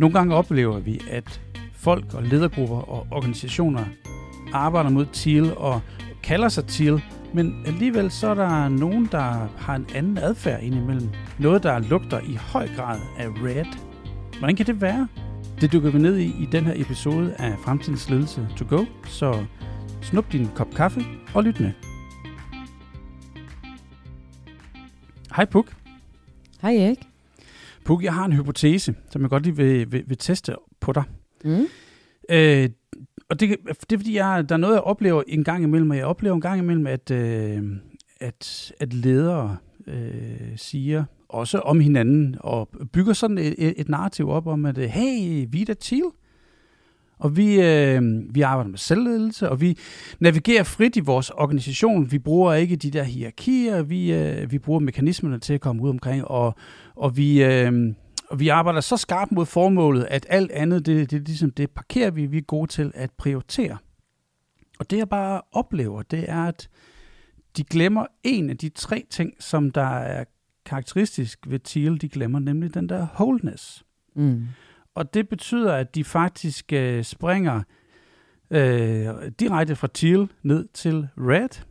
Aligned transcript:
Nogle 0.00 0.12
gange 0.12 0.34
oplever 0.34 0.78
vi, 0.78 1.00
at 1.10 1.40
folk 1.72 2.14
og 2.14 2.22
ledergrupper 2.22 2.76
og 2.76 3.06
organisationer 3.10 3.84
arbejder 4.52 4.90
mod 4.90 5.06
TEAL 5.12 5.56
og 5.56 5.80
kalder 6.22 6.48
sig 6.48 6.64
TEAL, 6.66 7.02
men 7.34 7.62
alligevel 7.66 8.10
så 8.10 8.28
er 8.28 8.34
der 8.34 8.68
nogen, 8.68 9.08
der 9.12 9.48
har 9.58 9.74
en 9.76 9.86
anden 9.94 10.18
adfærd 10.18 10.62
indimellem. 10.62 11.08
Noget, 11.38 11.62
der 11.62 11.78
lugter 11.78 12.20
i 12.20 12.34
høj 12.34 12.68
grad 12.76 13.00
af 13.18 13.28
red. 13.28 13.64
Hvordan 14.38 14.56
kan 14.56 14.66
det 14.66 14.80
være? 14.80 15.08
Det 15.60 15.72
dykker 15.72 15.90
vi 15.90 15.98
ned 15.98 16.16
i 16.16 16.42
i 16.42 16.48
den 16.52 16.64
her 16.64 16.74
episode 16.76 17.34
af 17.38 17.58
Fremtidens 17.64 18.10
Ledelse 18.10 18.48
to 18.56 18.64
go, 18.68 18.84
så 19.06 19.44
snup 20.02 20.32
din 20.32 20.48
kop 20.54 20.74
kaffe 20.74 21.00
og 21.34 21.44
lyt 21.44 21.60
med. 21.60 21.72
Hej 25.36 25.44
Puk. 25.44 25.76
Hej 26.62 26.74
Erik. 26.76 27.09
Puk, 27.84 28.02
jeg 28.04 28.14
har 28.14 28.24
en 28.24 28.32
hypotese, 28.32 28.94
som 29.10 29.22
jeg 29.22 29.30
godt 29.30 29.42
lige 29.42 29.56
vil, 29.56 29.92
vil, 29.92 30.04
vil 30.06 30.18
teste 30.18 30.54
på 30.80 30.92
dig. 30.92 31.02
Mm. 31.44 31.66
Øh, 32.30 32.68
og 33.28 33.40
det, 33.40 33.48
det 33.88 33.92
er 33.92 33.98
fordi, 33.98 34.16
jeg, 34.16 34.48
der 34.48 34.54
er 34.54 34.58
noget, 34.58 34.74
jeg 34.74 34.82
oplever 34.82 35.22
en 35.28 35.44
gang 35.44 35.62
imellem, 35.62 35.90
og 35.90 35.96
jeg 35.96 36.06
oplever 36.06 36.34
en 36.34 36.40
gang 36.40 36.58
imellem, 36.58 36.86
at, 36.86 37.10
øh, 37.10 37.62
at, 38.20 38.72
at 38.80 38.94
ledere 38.94 39.56
øh, 39.86 40.56
siger, 40.56 41.04
også 41.28 41.58
om 41.58 41.80
hinanden, 41.80 42.36
og 42.40 42.68
bygger 42.92 43.12
sådan 43.12 43.38
et, 43.38 43.54
et 43.80 43.88
narrativ 43.88 44.28
op 44.28 44.46
om, 44.46 44.66
at 44.66 44.78
hey, 44.78 45.46
vi 45.50 45.60
er 45.60 45.66
da 45.66 45.74
til. 45.74 46.02
Og 47.18 47.36
vi, 47.36 47.60
øh, 47.62 48.02
vi 48.34 48.40
arbejder 48.40 48.70
med 48.70 48.78
selvledelse, 48.78 49.48
og 49.48 49.60
vi 49.60 49.78
navigerer 50.20 50.62
frit 50.62 50.96
i 50.96 51.00
vores 51.00 51.30
organisation. 51.30 52.12
Vi 52.12 52.18
bruger 52.18 52.54
ikke 52.54 52.76
de 52.76 52.90
der 52.90 53.02
hierarkier, 53.02 53.82
vi, 53.82 54.12
øh, 54.12 54.52
vi 54.52 54.58
bruger 54.58 54.80
mekanismerne 54.80 55.38
til 55.38 55.54
at 55.54 55.60
komme 55.60 55.82
ud 55.82 55.88
omkring, 55.88 56.24
og, 56.24 56.54
og 57.00 57.16
vi, 57.16 57.44
øh, 57.44 57.94
og 58.30 58.40
vi 58.40 58.48
arbejder 58.48 58.80
så 58.80 58.96
skarpt 58.96 59.32
mod 59.32 59.46
formålet, 59.46 60.06
at 60.10 60.26
alt 60.28 60.50
andet, 60.50 60.86
det, 60.86 61.10
det, 61.10 61.28
ligesom, 61.28 61.50
det 61.50 61.70
parkerer 61.70 62.10
vi, 62.10 62.26
vi 62.26 62.38
er 62.38 62.42
gode 62.42 62.70
til 62.70 62.92
at 62.94 63.10
prioritere. 63.10 63.78
Og 64.78 64.90
det 64.90 64.98
jeg 64.98 65.08
bare 65.08 65.40
oplever, 65.52 66.02
det 66.02 66.30
er, 66.30 66.44
at 66.44 66.68
de 67.56 67.64
glemmer 67.64 68.06
en 68.22 68.50
af 68.50 68.56
de 68.56 68.68
tre 68.68 69.06
ting, 69.10 69.32
som 69.38 69.70
der 69.70 69.98
er 69.98 70.24
karakteristisk 70.64 71.38
ved 71.46 71.58
Thiel, 71.58 72.00
de 72.00 72.08
glemmer 72.08 72.38
nemlig 72.38 72.74
den 72.74 72.88
der 72.88 73.06
wholeness. 73.14 73.84
Mm. 74.16 74.46
Og 74.94 75.14
det 75.14 75.28
betyder, 75.28 75.74
at 75.74 75.94
de 75.94 76.04
faktisk 76.04 76.72
øh, 76.72 77.04
springer 77.04 77.62
øh, 78.50 79.08
direkte 79.40 79.76
fra 79.76 79.88
Thiel 79.94 80.28
ned 80.42 80.68
til 80.74 81.08
Red. 81.18 81.62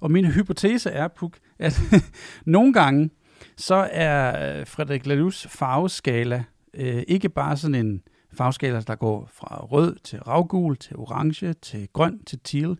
Og 0.00 0.10
min 0.10 0.26
hypotese 0.26 0.90
er, 0.90 1.08
Puk, 1.08 1.38
at 1.58 1.80
nogle 2.44 2.72
gange, 2.72 3.10
så 3.56 3.88
er 3.92 4.64
Frederik 4.64 5.06
Lalus 5.06 5.46
farveskala 5.46 6.44
øh, 6.74 7.02
ikke 7.08 7.28
bare 7.28 7.56
sådan 7.56 7.74
en 7.74 8.02
farveskala, 8.32 8.80
der 8.80 8.94
går 8.94 9.28
fra 9.32 9.64
rød 9.64 9.96
til 10.04 10.20
ravgul, 10.20 10.76
til 10.76 10.96
orange, 10.96 11.52
til 11.52 11.88
grøn, 11.92 12.24
til 12.24 12.40
teal, 12.44 12.78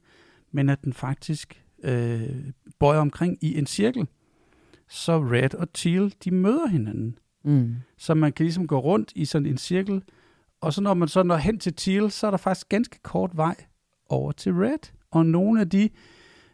men 0.52 0.68
at 0.68 0.84
den 0.84 0.92
faktisk 0.92 1.64
øh, 1.82 2.52
bøjer 2.78 3.00
omkring 3.00 3.38
i 3.40 3.58
en 3.58 3.66
cirkel. 3.66 4.06
Så 4.88 5.18
red 5.18 5.54
og 5.54 5.72
teal, 5.72 6.14
de 6.24 6.30
møder 6.30 6.66
hinanden. 6.66 7.18
Mm. 7.44 7.74
Så 7.98 8.14
man 8.14 8.32
kan 8.32 8.44
ligesom 8.44 8.66
gå 8.66 8.78
rundt 8.78 9.12
i 9.14 9.24
sådan 9.24 9.46
en 9.46 9.58
cirkel, 9.58 10.02
og 10.60 10.72
så 10.72 10.80
når 10.80 10.94
man 10.94 11.08
så 11.08 11.22
når 11.22 11.36
hen 11.36 11.58
til 11.58 11.74
teal, 11.74 12.10
så 12.10 12.26
er 12.26 12.30
der 12.30 12.38
faktisk 12.38 12.68
ganske 12.68 12.98
kort 13.02 13.36
vej 13.36 13.54
over 14.08 14.32
til 14.32 14.52
red. 14.52 14.92
Og 15.10 15.26
nogle 15.26 15.60
af 15.60 15.70
de, 15.70 15.90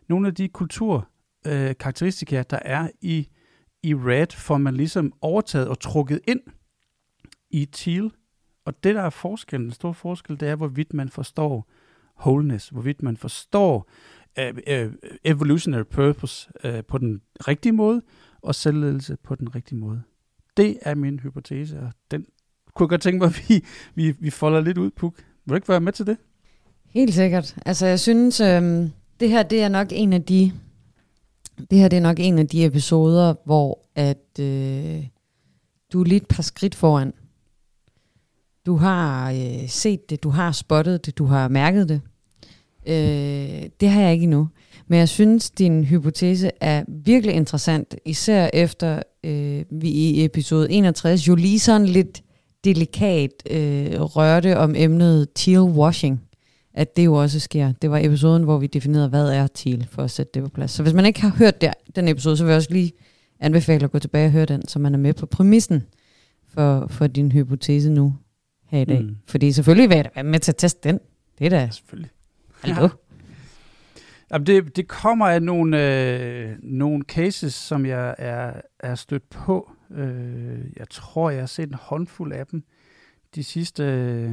nogle 0.09 0.29
af 0.29 0.35
de 0.35 0.49
kulturkarakteristika, 0.49 2.39
øh, 2.39 2.45
der 2.51 2.59
er 2.63 2.89
i 3.01 3.29
i 3.87 3.95
red 3.95 4.27
får 4.33 4.59
man 4.59 4.75
ligesom 4.75 5.13
overtaget 5.21 5.69
og 5.69 5.81
trukket 5.81 6.21
ind 6.29 6.41
i 7.51 7.65
teal. 7.65 8.11
Og 8.65 8.85
det, 8.85 8.95
der 8.95 9.03
er 9.03 9.11
forskellen, 9.11 9.65
den 9.65 9.75
store 9.75 9.95
forskel, 9.95 10.41
det 10.41 10.49
er, 10.49 10.57
hvorvidt 10.57 10.95
man 10.95 11.09
forstår 11.09 11.71
wholeness, 12.21 12.69
hvorvidt 12.69 13.03
man 13.03 13.17
forstår 13.17 13.91
uh, 14.41 14.59
uh, 14.73 14.93
evolutionary 15.25 15.83
purpose 15.83 16.51
uh, 16.65 16.81
på 16.89 16.99
den 16.99 17.21
rigtige 17.49 17.73
måde, 17.73 18.03
og 18.43 18.55
selvledelse 18.55 19.17
på 19.23 19.35
den 19.35 19.55
rigtige 19.55 19.79
måde. 19.79 20.03
Det 20.57 20.79
er 20.83 20.95
min 20.95 21.21
hypotese, 21.21 21.81
og 21.81 21.93
den 22.11 22.27
kunne 22.75 22.85
jeg 22.85 22.89
godt 22.89 23.01
tænke 23.01 23.19
mig, 23.19 23.27
at 23.27 23.45
vi, 23.49 23.65
vi, 23.95 24.11
vi 24.11 24.31
folder 24.31 24.61
lidt 24.61 24.79
ud, 24.79 24.91
Puk. 24.91 25.17
Vil 25.17 25.51
du 25.51 25.55
ikke 25.55 25.69
være 25.69 25.81
med 25.81 25.93
til 25.93 26.07
det? 26.07 26.17
Helt 26.85 27.15
sikkert. 27.15 27.57
Altså, 27.67 27.87
jeg 27.87 28.01
synes, 28.01 28.41
øhm, 28.41 28.91
det 29.21 29.29
her 29.29 29.43
det 29.43 29.63
er 29.63 29.69
nok 29.69 29.89
en 29.91 30.13
af 30.13 30.23
de 30.23 30.53
det 31.71 31.79
her 31.79 31.89
det 31.89 31.97
er 31.97 32.01
nok 32.01 32.17
en 32.21 32.39
af 32.39 32.47
de 32.47 32.65
episoder, 32.65 33.35
hvor 33.45 33.79
at 33.95 34.41
øh, 34.41 35.07
du 35.93 36.01
er 36.01 36.05
lidt 36.05 36.23
et 36.23 36.29
par 36.29 36.43
skridt 36.43 36.75
foran. 36.75 37.13
Du 38.67 38.77
har 38.77 39.31
øh, 39.31 39.69
set 39.69 40.11
det, 40.11 40.23
du 40.23 40.29
har 40.29 40.53
spottet 40.53 41.07
det, 41.07 41.19
du 41.19 41.25
har 41.25 41.49
mærket 41.49 41.89
det. 41.89 42.01
Øh, 42.87 43.69
det 43.81 43.91
har 43.91 44.01
jeg 44.01 44.13
ikke 44.13 44.25
endnu. 44.25 44.49
Men 44.89 44.99
jeg 44.99 45.09
synes, 45.09 45.51
din 45.51 45.85
hypotese 45.85 46.51
er 46.61 46.85
virkelig 46.89 47.35
interessant, 47.35 47.95
især 48.05 48.51
efter 48.53 49.03
øh, 49.25 49.65
vi 49.71 49.89
i 49.89 50.25
episode 50.25 50.71
61 50.71 51.29
jo 51.29 51.35
lige 51.35 51.61
sådan 51.61 51.87
lidt 51.87 52.23
delikat 52.65 53.31
øh, 53.51 54.01
rørte 54.01 54.59
om 54.59 54.75
emnet 54.77 55.29
teal 55.35 55.61
washing 55.61 56.26
at 56.77 56.97
det 56.97 57.05
jo 57.05 57.15
også 57.15 57.41
sker. 57.41 57.73
Det 57.83 57.91
var 57.91 57.99
episoden, 57.99 58.43
hvor 58.43 58.59
vi 58.59 58.67
definerede, 58.67 59.09
hvad 59.09 59.29
er 59.29 59.47
TEAL, 59.47 59.87
for 59.91 60.03
at 60.03 60.11
sætte 60.11 60.33
det 60.35 60.43
på 60.43 60.49
plads. 60.49 60.71
Så 60.71 60.83
hvis 60.83 60.95
man 60.95 61.07
ikke 61.07 61.21
har 61.21 61.29
hørt 61.39 61.61
der, 61.61 61.73
den 61.97 62.09
episode, 62.09 62.37
så 62.37 62.45
vil 62.45 62.51
jeg 62.51 62.57
også 62.57 62.73
lige 62.73 62.93
anbefale 63.41 63.85
at 63.85 63.91
gå 63.91 63.99
tilbage 63.99 64.27
og 64.27 64.33
høre 64.33 64.45
den, 64.45 64.69
så 64.69 64.79
man 64.79 64.95
er 64.95 64.99
med 64.99 65.15
på 65.15 65.27
præmissen 65.27 65.83
for, 66.49 66.87
for 66.87 67.07
din 67.07 67.33
hypotese 67.33 67.91
nu 67.91 68.17
her 68.67 68.81
i 68.81 68.85
dag. 68.85 69.03
Mm. 69.03 69.17
Fordi 69.27 69.53
selvfølgelig 69.53 69.89
vil 69.89 69.97
jeg 69.97 70.05
da 70.05 70.11
være 70.15 70.25
med 70.25 70.39
til 70.39 70.53
at 70.53 70.57
teste 70.57 70.89
den. 70.89 71.01
Det 71.39 71.45
er 71.45 71.51
da... 71.51 71.69
Selvfølgelig. 71.73 72.11
Hallo? 72.61 72.83
Ja. 72.83 72.89
Jamen 74.33 74.47
det, 74.47 74.77
det 74.77 74.89
kommer 74.89 75.27
af 75.27 75.43
nogle, 75.43 75.83
øh, 75.83 76.57
nogle 76.63 77.05
cases, 77.05 77.55
som 77.55 77.87
jeg 77.87 78.15
er, 78.19 78.53
er 78.81 78.95
stødt 78.95 79.31
på. 79.31 79.71
Øh, 79.91 80.59
jeg 80.77 80.89
tror, 80.91 81.31
jeg 81.31 81.41
har 81.41 81.47
set 81.47 81.69
en 81.69 81.75
håndfuld 81.75 82.33
af 82.33 82.47
dem 82.47 82.65
de 83.35 83.45
sidste 83.45 83.83
øh, 83.83 84.33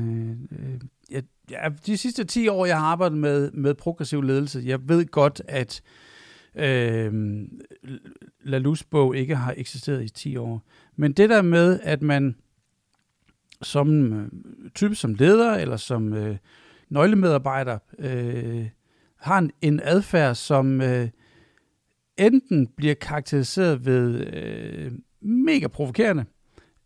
ja, 1.11 1.21
ja, 1.51 1.69
de 1.85 1.97
sidste 1.97 2.23
10 2.23 2.47
år, 2.47 2.65
jeg 2.65 2.79
har 2.79 2.85
arbejdet 2.85 3.17
med, 3.17 3.51
med 3.51 3.73
progressiv 3.73 4.21
ledelse, 4.21 4.63
jeg 4.65 4.89
ved 4.89 5.05
godt, 5.05 5.41
at 5.47 5.81
øh, 6.55 7.13
Lalus 8.43 8.83
bog 8.83 9.17
ikke 9.17 9.35
har 9.35 9.53
eksisteret 9.57 10.03
i 10.03 10.09
10 10.09 10.37
år. 10.37 10.61
Men 10.95 11.13
det 11.13 11.29
der 11.29 11.41
med, 11.41 11.79
at 11.83 12.01
man 12.01 12.35
som 13.61 14.13
øh, 14.13 14.29
type 14.75 14.95
som 14.95 15.13
leder 15.13 15.53
eller 15.53 15.77
som 15.77 16.13
øh, 16.13 16.37
nøglemedarbejder 16.89 17.79
øh, 17.99 18.69
har 19.17 19.37
en, 19.37 19.51
en 19.61 19.79
adfærd, 19.83 20.35
som 20.35 20.81
øh, 20.81 21.09
enten 22.17 22.67
bliver 22.67 22.93
karakteriseret 22.93 23.85
ved 23.85 24.27
øh, 24.33 24.91
mega 25.21 25.67
provokerende 25.67 26.25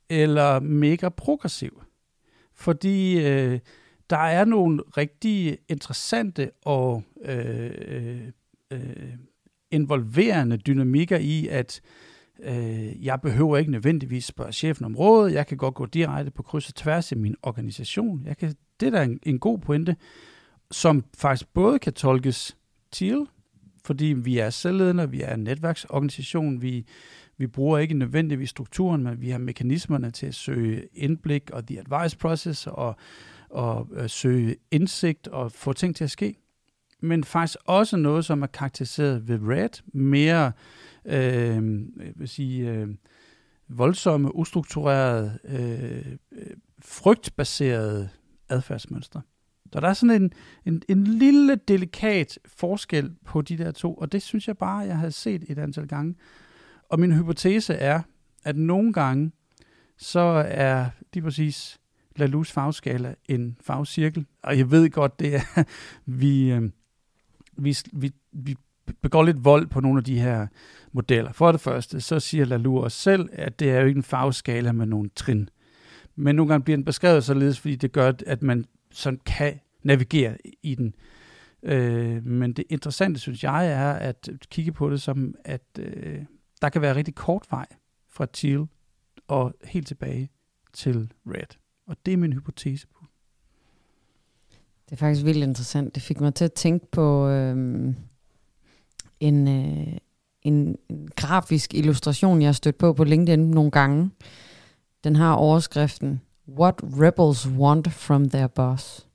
eller 0.09 0.59
mega 0.59 1.09
progressiv. 1.09 1.81
Fordi 2.53 3.28
øh, 3.28 3.59
der 4.09 4.18
er 4.18 4.45
nogle 4.45 4.84
rigtig 4.97 5.57
interessante 5.69 6.51
og 6.66 7.03
øh, 7.25 7.72
øh, 7.88 8.22
øh, 8.72 9.13
involverende 9.72 10.57
dynamikker 10.57 11.18
i, 11.18 11.47
at 11.47 11.81
øh, 12.44 13.06
jeg 13.06 13.22
behøver 13.22 13.57
ikke 13.57 13.72
nødvendigvis 13.72 14.25
spørge 14.25 14.51
chefen 14.51 14.85
om 14.85 14.95
råd, 14.95 15.29
jeg 15.31 15.47
kan 15.47 15.57
godt 15.57 15.75
gå 15.75 15.85
direkte 15.85 16.31
på 16.31 16.44
kryds 16.44 16.69
og 16.69 16.75
tværs 16.75 17.12
i 17.12 17.16
min 17.16 17.35
organisation. 17.44 18.23
Jeg 18.25 18.38
kan, 18.38 18.56
det 18.79 18.88
er 18.88 18.91
da 18.91 19.03
en, 19.03 19.19
en 19.23 19.40
god 19.40 19.59
pointe, 19.59 19.95
som 20.72 21.06
faktisk 21.18 21.53
både 21.53 21.79
kan 21.79 21.94
tolkes 21.94 22.57
til, 22.91 23.28
fordi 23.85 24.06
vi 24.06 24.38
er 24.38 24.50
selvledende, 24.50 25.12
vi 25.12 25.22
er 25.22 25.34
en 25.34 25.44
netværksorganisation, 25.44 26.62
vi, 26.62 26.86
vi 27.38 27.48
bruger 27.48 27.77
ikke 27.77 27.94
nødvendigvis 27.94 28.50
strukturen, 28.50 29.04
men 29.04 29.21
vi 29.21 29.30
har 29.30 29.38
mekanismerne 29.38 30.12
til 30.12 30.25
at 30.25 30.36
søge 30.36 30.88
indblik 30.94 31.50
og 31.51 31.68
the 31.68 31.80
advice 31.80 32.18
process 32.18 32.68
og 32.68 32.95
og 33.49 33.88
øh, 33.91 34.09
søge 34.09 34.55
indsigt 34.71 35.27
og 35.27 35.51
få 35.51 35.73
ting 35.73 35.95
til 35.95 36.03
at 36.03 36.11
ske. 36.11 36.35
Men 37.01 37.23
faktisk 37.23 37.57
også 37.65 37.97
noget, 37.97 38.25
som 38.25 38.41
er 38.41 38.47
karakteriseret 38.47 39.27
ved 39.27 39.39
Red, 39.41 39.83
mere 39.94 40.51
øh, 41.05 41.61
vil 42.15 42.27
sige, 42.27 42.71
øh, 42.71 42.88
voldsomme, 43.67 44.35
ustrukturerede, 44.35 45.39
øh, 45.44 46.13
øh 46.31 46.55
frygtbaserede 46.81 48.09
adfærdsmønstre. 48.49 49.21
Så 49.73 49.79
der 49.79 49.88
er 49.88 49.94
sådan 49.94 50.21
en, 50.21 50.31
en, 50.65 50.81
en 50.89 51.03
lille 51.03 51.55
delikat 51.55 52.39
forskel 52.45 53.15
på 53.25 53.41
de 53.41 53.57
der 53.57 53.71
to, 53.71 53.94
og 53.94 54.11
det 54.11 54.21
synes 54.21 54.47
jeg 54.47 54.57
bare, 54.57 54.77
jeg 54.77 54.97
har 54.97 55.09
set 55.09 55.44
et 55.47 55.57
antal 55.57 55.88
gange. 55.88 56.15
Og 56.89 56.99
min 56.99 57.11
hypotese 57.11 57.73
er, 57.73 58.01
at 58.44 58.55
nogle 58.55 58.94
gange, 58.94 59.31
så 59.97 60.45
er 60.47 60.85
lige 61.13 61.23
præcis 61.23 61.79
Lalus 62.18 62.52
farveskala 62.52 63.16
en 63.30 63.58
farvecirkel. 63.62 64.25
Og 64.44 64.58
jeg 64.58 64.72
ved 64.72 64.90
godt, 64.90 65.19
det 65.19 65.36
er, 65.36 65.64
vi, 66.06 66.52
øh, 66.52 66.69
vi, 67.58 67.78
vi, 67.94 68.12
vi 68.31 68.56
begår 69.02 69.24
lidt 69.24 69.46
vold 69.46 69.68
på 69.68 69.80
nogle 69.80 69.98
af 69.98 70.04
de 70.04 70.19
her 70.19 70.48
modeller. 70.92 71.31
For 71.31 71.52
det 71.52 71.62
første, 71.62 72.02
så 72.02 72.19
siger 72.19 72.46
Lalu 72.46 72.80
også 72.80 72.98
selv, 72.98 73.30
at 73.31 73.60
det 73.60 73.72
er 73.72 73.80
jo 73.80 73.88
ikke 73.88 73.98
en 73.98 74.04
farveskala 74.04 74.72
med 74.72 74.86
nogle 74.86 75.10
trin. 75.16 75.50
Men 76.16 76.36
nogle 76.36 76.50
gange 76.50 76.64
bliver 76.64 76.78
den 76.78 76.86
beskrevet 76.86 77.24
således, 77.24 77.60
fordi 77.60 77.75
det 77.75 77.92
gør, 77.92 78.12
at 78.28 78.42
man 78.42 78.66
sådan 78.92 79.19
kan 79.25 79.60
navigere 79.84 80.38
i 80.64 80.75
den. 80.75 80.96
Øh, 81.64 82.25
men 82.25 82.54
det 82.54 82.66
interessante, 82.69 83.19
synes 83.19 83.44
jeg, 83.44 83.72
er 83.72 83.94
at 83.94 84.30
kigge 84.50 84.72
på 84.72 84.90
det 84.90 85.02
som, 85.02 85.36
at 85.46 85.80
øh, 85.80 86.19
der 86.62 86.69
kan 86.69 86.81
være 86.81 86.96
rigtig 86.96 87.16
kort 87.16 87.48
vej 87.52 87.66
fra 88.10 88.25
teal 88.34 88.68
og 89.28 89.54
helt 89.64 89.88
tilbage 89.88 90.30
til 90.74 91.12
red. 91.25 91.58
Og 91.88 91.98
det 92.06 92.13
er 92.13 92.18
min 92.18 92.34
hypotese 92.34 92.88
på. 92.88 93.06
Det 94.86 94.92
er 94.92 94.98
faktisk 94.98 95.25
vildt 95.25 95.44
interessant. 95.44 95.95
Det 95.95 96.04
fik 96.04 96.22
mig 96.22 96.34
til 96.34 96.45
at 96.45 96.54
tænke 96.54 96.92
på 96.92 97.28
øh, 97.28 97.94
en, 99.19 99.48
øh, 99.48 99.98
en, 100.42 100.78
en 100.89 101.10
grafisk 101.16 101.74
illustration, 101.74 102.42
jeg 102.42 102.48
har 102.48 102.54
stødt 102.54 102.78
på 102.78 102.94
på 102.94 103.04
LinkedIn 103.04 103.39
nogle 103.39 103.72
gange. 103.72 104.12
Den 105.04 105.16
har 105.16 105.34
overskriften, 105.34 106.22
What 106.48 106.75
Rebels 106.84 107.48
Want 107.48 107.92
from 107.92 108.30
Their 108.30 108.48
Boss. 108.48 109.07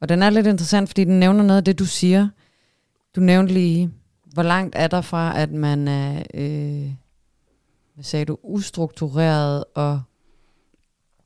Og 0.00 0.08
den 0.08 0.22
er 0.22 0.30
lidt 0.30 0.46
interessant, 0.46 0.88
fordi 0.88 1.04
den 1.04 1.20
nævner 1.20 1.44
noget 1.44 1.58
af 1.58 1.64
det, 1.64 1.78
du 1.78 1.84
siger. 1.84 2.28
Du 3.16 3.20
nævnte 3.20 3.54
lige, 3.54 3.90
hvor 4.24 4.42
langt 4.42 4.76
er 4.78 4.88
der 4.88 5.00
fra, 5.00 5.40
at 5.40 5.50
man 5.50 5.88
er, 5.88 6.22
øh, 6.34 6.92
hvad 7.94 8.04
sagde 8.04 8.24
du, 8.24 8.38
ustruktureret 8.42 9.64
og 9.74 10.02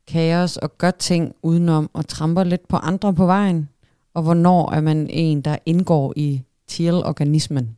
kaos 0.09 0.57
og 0.57 0.77
gør 0.77 0.91
ting 0.91 1.35
udenom 1.43 1.89
og 1.93 2.07
tramper 2.07 2.43
lidt 2.43 2.67
på 2.67 2.75
andre 2.75 3.13
på 3.13 3.25
vejen? 3.25 3.69
Og 4.13 4.23
hvornår 4.23 4.71
er 4.71 4.81
man 4.81 5.07
en, 5.09 5.41
der 5.41 5.57
indgår 5.65 6.13
i 6.15 6.41
teal-organismen 6.67 7.75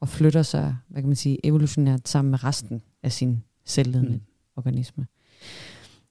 og 0.00 0.08
flytter 0.08 0.42
sig, 0.42 0.76
hvad 0.88 1.02
kan 1.02 1.08
man 1.08 1.16
sige, 1.16 1.46
evolutionært 1.46 2.08
sammen 2.08 2.30
med 2.30 2.44
resten 2.44 2.82
af 3.02 3.12
sin 3.12 3.42
selvledende 3.64 4.12
mm. 4.12 4.20
organisme? 4.56 5.06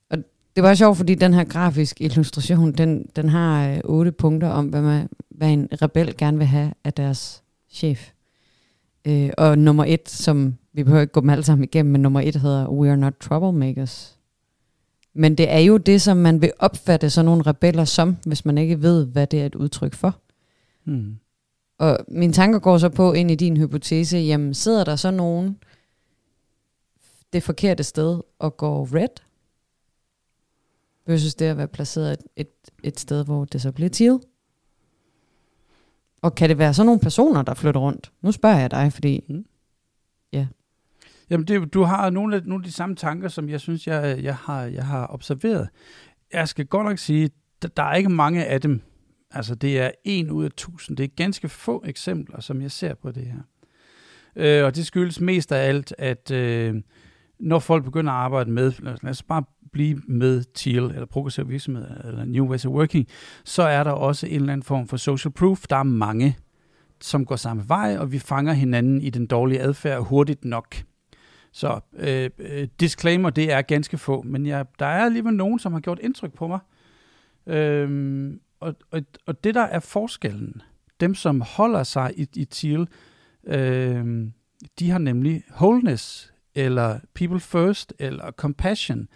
Og 0.10 0.18
det 0.56 0.64
var 0.64 0.74
sjovt, 0.76 0.98
fordi 0.98 1.16
den 1.16 1.34
her 1.34 1.44
grafiske 1.44 2.04
illustration, 2.04 2.72
den, 2.72 3.06
den 3.16 3.30
har 3.30 3.70
øh, 3.70 3.80
otte 3.84 4.12
punkter 4.12 4.50
om, 4.50 4.68
hvad, 4.68 4.82
man, 4.82 5.10
hvad 5.30 5.52
en 5.52 5.68
rebel 5.82 6.18
gerne 6.18 6.38
vil 6.38 6.48
have 6.48 6.74
af 6.84 6.94
deres 6.94 7.44
chef. 7.70 8.12
Øh, 9.06 9.30
og 9.38 9.58
nummer 9.58 9.86
et, 9.88 10.10
som 10.10 10.56
vi 10.74 10.84
behøver 10.84 11.02
ikke 11.02 11.14
gå 11.14 11.22
dem 11.22 11.30
alle 11.30 11.44
sammen 11.44 11.64
igennem, 11.64 11.92
men 11.92 12.02
nummer 12.02 12.22
et 12.22 12.36
hedder 12.36 12.70
We 12.70 12.90
are 12.90 12.98
not 12.98 13.14
troublemakers. 13.20 14.18
Men 15.14 15.36
det 15.36 15.52
er 15.52 15.60
jo 15.60 15.78
det, 15.78 16.02
som 16.02 16.18
man 16.18 16.42
vil 16.42 16.52
opfatte 16.60 17.10
sådan 17.10 17.26
nogle 17.26 17.42
rebeller 17.42 17.86
som, 17.86 18.18
hvis 18.26 18.46
man 18.46 18.58
ikke 18.58 18.82
ved, 18.82 19.06
hvad 19.06 19.28
det 19.28 19.42
er 19.42 19.46
et 19.46 19.56
udtryk 19.56 19.94
for. 19.94 20.16
Mm. 20.86 21.16
Og 21.78 21.98
min 22.08 22.34
tanker 22.34 22.60
går 22.60 22.78
så 22.78 22.90
på 22.90 23.14
ind 23.14 23.32
i 23.32 23.36
din 23.36 23.58
hypotese, 23.58 24.18
jamen 24.18 24.54
sidder 24.54 24.84
der 24.84 24.96
så 24.96 25.12
nogen 25.12 25.58
det 27.34 27.44
forkerte 27.44 27.84
sted 27.84 28.22
og 28.40 28.58
går 28.58 28.96
red, 28.96 29.08
versus 31.06 31.36
det 31.36 31.46
at 31.46 31.58
være 31.58 31.68
placeret 31.68 32.12
et, 32.14 32.20
et, 32.36 32.48
et 32.84 33.00
sted, 33.00 33.26
hvor 33.26 33.46
det 33.46 33.62
så 33.62 33.72
bliver 33.72 33.90
teal. 33.90 34.20
Og 36.22 36.36
kan 36.36 36.50
det 36.50 36.58
være 36.58 36.74
sådan 36.74 36.86
nogle 36.86 37.00
personer, 37.00 37.42
der 37.42 37.54
flytter 37.54 37.82
rundt? 37.82 38.12
Nu 38.22 38.32
spørger 38.32 38.60
jeg 38.60 38.72
dig, 38.72 38.94
fordi... 38.94 39.24
Mm. 39.30 39.46
Ja. 41.30 41.34
Jamen, 41.34 41.48
det, 41.48 41.74
du 41.74 41.84
har 41.84 42.10
nogle 42.10 42.36
af, 42.36 42.42
nogle 42.46 42.62
af 42.62 42.66
de 42.66 42.72
samme 42.72 42.96
tanker, 42.96 43.28
som 43.28 43.50
jeg 43.50 43.60
synes, 43.60 43.88
jeg, 43.88 44.24
jeg, 44.24 44.36
har, 44.36 44.62
jeg 44.64 44.86
har 44.86 45.08
observeret. 45.14 45.70
Jeg 46.34 46.48
skal 46.48 46.66
godt 46.66 46.88
nok 46.88 46.98
sige, 46.98 47.30
der, 47.62 47.68
der 47.68 47.84
er 47.84 47.96
ikke 47.96 48.10
mange 48.10 48.46
af 48.46 48.62
dem. 48.62 48.82
Altså, 49.32 49.56
det 49.56 49.80
er 49.80 49.92
en 50.04 50.32
ud 50.32 50.46
af 50.46 50.52
tusind. 50.58 50.98
Det 50.98 51.04
er 51.04 51.08
ganske 51.08 51.50
få 51.50 51.84
eksempler, 51.86 52.42
som 52.42 52.62
jeg 52.62 52.72
ser 52.72 52.94
på 52.94 53.12
det 53.12 53.26
her. 53.26 53.40
Øh, 54.36 54.66
og 54.66 54.76
det 54.76 54.86
skyldes 54.86 55.22
mest 55.22 55.52
af 55.52 55.68
alt, 55.68 55.94
at 55.98 56.32
øh, 56.32 56.76
når 57.40 57.60
folk 57.60 57.84
begynder 57.84 58.12
at 58.12 58.20
arbejde 58.20 58.52
med, 58.52 58.74
lad 58.80 59.12
os 59.12 59.24
bare 59.24 59.44
blive 59.72 60.02
med 60.08 60.44
TEAL, 60.54 60.84
eller 60.84 61.06
progressiv 61.06 61.50
virksomhed, 61.50 61.86
eller 62.04 62.26
New 62.26 62.48
Ways 62.48 62.66
of 62.66 62.72
Working, 62.72 63.08
så 63.44 63.64
er 63.64 63.84
der 63.84 63.92
også 63.92 64.28
en 64.28 64.36
eller 64.36 64.54
anden 64.54 64.64
form 64.64 64.88
for 64.88 64.98
social 64.98 65.32
proof. 65.32 65.68
Der 65.70 65.76
er 65.76 65.84
mange, 65.84 66.38
som 67.02 67.26
går 67.26 67.36
samme 67.36 67.64
vej, 67.68 67.98
og 67.98 68.12
vi 68.12 68.20
fanger 68.20 68.54
hinanden 68.54 69.02
i 69.02 69.10
den 69.10 69.28
dårlige 69.28 69.62
adfærd 69.62 70.08
hurtigt 70.08 70.46
nok. 70.46 70.76
Så 71.54 71.80
øh, 71.94 72.30
øh, 72.40 72.68
disclaimer, 72.80 73.30
det 73.30 73.52
er 73.52 73.62
ganske 73.62 73.98
få, 73.98 74.22
men 74.22 74.46
jeg, 74.46 74.66
der 74.80 74.86
er 74.86 75.06
alligevel 75.06 75.34
nogen, 75.34 75.60
som 75.60 75.74
har 75.74 75.80
gjort 75.80 76.00
indtryk 76.02 76.34
på 76.34 76.48
mig. 76.48 76.60
Øhm, 77.48 78.40
og, 78.60 78.76
og, 78.92 79.02
og 79.26 79.44
det, 79.44 79.56
der 79.56 79.62
er 79.62 79.80
forskellen, 79.80 80.62
dem, 81.00 81.16
som 81.16 81.42
holder 81.42 81.84
sig 81.84 82.12
i, 82.16 82.28
i 82.36 82.46
TIL, 82.46 82.88
øh, 83.48 84.28
de 84.80 84.90
har 84.90 84.98
nemlig 84.98 85.44
wholeness, 85.52 86.34
eller 86.56 87.00
people 87.14 87.40
first, 87.40 87.94
eller 88.00 88.32
compassion, 88.32 89.08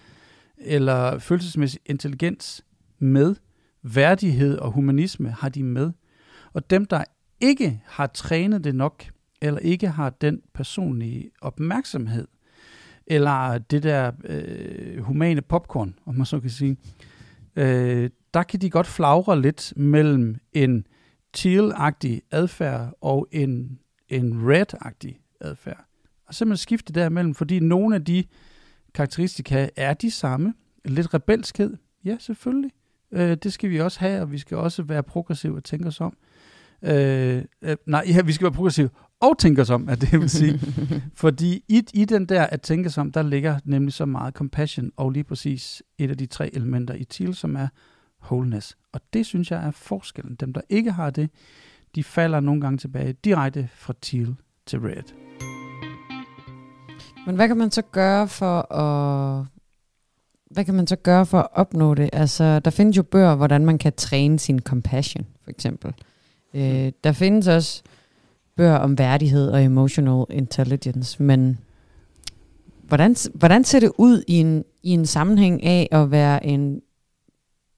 eller 0.58 1.20
følelsesmæssig 1.20 1.82
intelligens 1.86 2.66
med, 3.00 3.36
værdighed 3.84 4.58
og 4.58 4.72
humanisme 4.72 5.32
har 5.32 5.50
de 5.50 5.64
med. 5.64 5.92
Og 6.54 6.70
dem, 6.70 6.86
der 6.86 7.04
ikke 7.42 7.82
har 7.86 8.08
trænet 8.08 8.64
det 8.64 8.76
nok, 8.76 9.06
eller 9.42 9.60
ikke 9.60 9.88
har 9.88 10.10
den 10.10 10.42
personlige 10.54 11.32
opmærksomhed, 11.42 12.28
eller 13.08 13.58
det 13.58 13.84
der 13.84 14.12
øh, 14.24 15.04
humane 15.04 15.42
popcorn, 15.42 16.00
om 16.06 16.16
man 16.16 16.26
så 16.26 16.40
kan 16.40 16.50
sige, 16.50 16.78
øh, 17.56 18.10
der 18.34 18.44
kan 18.44 18.62
de 18.62 18.70
godt 18.70 18.88
flagre 18.88 19.42
lidt 19.42 19.74
mellem 19.76 20.36
en 20.54 20.88
teal-agtig 21.38 22.22
adfærd 22.32 22.98
og 23.02 23.28
en, 23.32 23.80
en 24.10 24.50
red-agtig 24.52 25.22
adfærd. 25.42 25.86
Og 26.28 26.36
simpelthen 26.36 26.62
skifte 26.62 26.94
derimellem, 26.94 27.36
fordi 27.36 27.60
nogle 27.60 27.96
af 27.96 28.06
de 28.06 28.24
karakteristika 28.94 29.70
er 29.76 29.94
de 29.94 30.12
samme. 30.12 30.54
Lidt 30.86 31.14
rebelskhed, 31.14 31.78
ja 32.06 32.18
selvfølgelig. 32.20 32.72
Øh, 33.12 33.38
det 33.44 33.54
skal 33.54 33.70
vi 33.70 33.82
også 33.82 34.00
have, 34.00 34.22
og 34.22 34.32
vi 34.32 34.38
skal 34.38 34.58
også 34.58 34.84
være 34.84 35.04
progressive 35.04 35.56
og 35.56 35.64
tænke 35.64 35.88
os 35.88 36.02
om. 36.02 36.18
Øh, 36.82 37.44
øh, 37.62 37.78
nej, 37.86 38.04
ja, 38.08 38.22
vi 38.22 38.32
skal 38.32 38.46
være 38.46 38.52
progressive 38.52 38.90
og 39.22 39.38
tænke 39.38 39.62
os 39.62 39.70
om, 39.70 39.90
at 39.90 40.02
det 40.02 40.20
vil 40.20 40.30
sige. 40.30 40.60
Fordi 41.24 41.64
i, 41.68 41.84
i 41.94 42.06
den 42.06 42.26
der 42.26 42.44
at 42.44 42.62
tænke 42.62 42.90
sig 42.90 43.02
om, 43.02 43.12
der 43.12 43.22
ligger 43.22 43.60
nemlig 43.66 43.94
så 43.94 44.06
meget 44.06 44.34
compassion, 44.34 44.92
og 44.98 45.12
lige 45.12 45.24
præcis 45.24 45.84
et 45.98 46.10
af 46.10 46.18
de 46.18 46.26
tre 46.26 46.56
elementer 46.56 46.94
i 46.94 47.04
TEAL, 47.04 47.36
som 47.36 47.56
er 47.56 47.68
wholeness. 48.24 48.78
Og 48.92 49.02
det 49.14 49.26
synes 49.26 49.52
jeg 49.52 49.68
er 49.68 49.72
forskellen. 49.72 50.36
Dem, 50.36 50.54
der 50.54 50.62
ikke 50.70 50.92
har 50.92 51.10
det, 51.10 51.30
de 51.96 52.04
falder 52.04 52.40
nogle 52.40 52.62
gange 52.62 52.78
tilbage 52.78 53.14
direkte 53.14 53.70
fra 53.74 53.94
TEAL 54.02 54.36
til 54.66 54.80
RED. 54.80 55.14
Men 57.26 57.36
hvad 57.36 57.48
kan 57.48 57.58
man 57.58 57.72
så 57.72 57.82
gøre 57.82 58.28
for 58.28 58.74
at 58.74 59.46
hvad 60.52 60.66
kan 60.66 60.74
man 60.74 60.88
så 60.88 60.96
gøre 60.96 61.26
for 61.26 61.40
at 61.40 61.48
opnå 61.52 61.94
det? 61.94 62.10
Altså, 62.14 62.60
der 62.60 62.72
findes 62.72 62.98
jo 62.98 63.04
bøger, 63.04 63.36
hvordan 63.36 63.66
man 63.66 63.78
kan 63.78 63.94
træne 63.98 64.40
sin 64.40 64.60
compassion, 64.60 65.28
for 65.44 65.50
eksempel. 65.50 65.94
Øh, 66.54 66.86
mm. 66.86 66.92
der 67.04 67.12
findes 67.12 67.48
også 67.48 67.84
bøger 68.58 68.76
om 68.76 68.98
værdighed 68.98 69.50
og 69.50 69.64
emotional 69.64 70.26
intelligence, 70.30 71.24
men 71.24 71.60
hvordan, 72.84 73.16
hvordan 73.34 73.64
ser 73.64 73.80
det 73.80 73.92
ud 73.98 74.24
i 74.28 74.34
en, 74.34 74.64
i 74.84 74.90
en 74.90 75.06
sammenhæng 75.06 75.64
af 75.64 75.88
at 75.92 76.12
være 76.12 76.46
en 76.46 76.82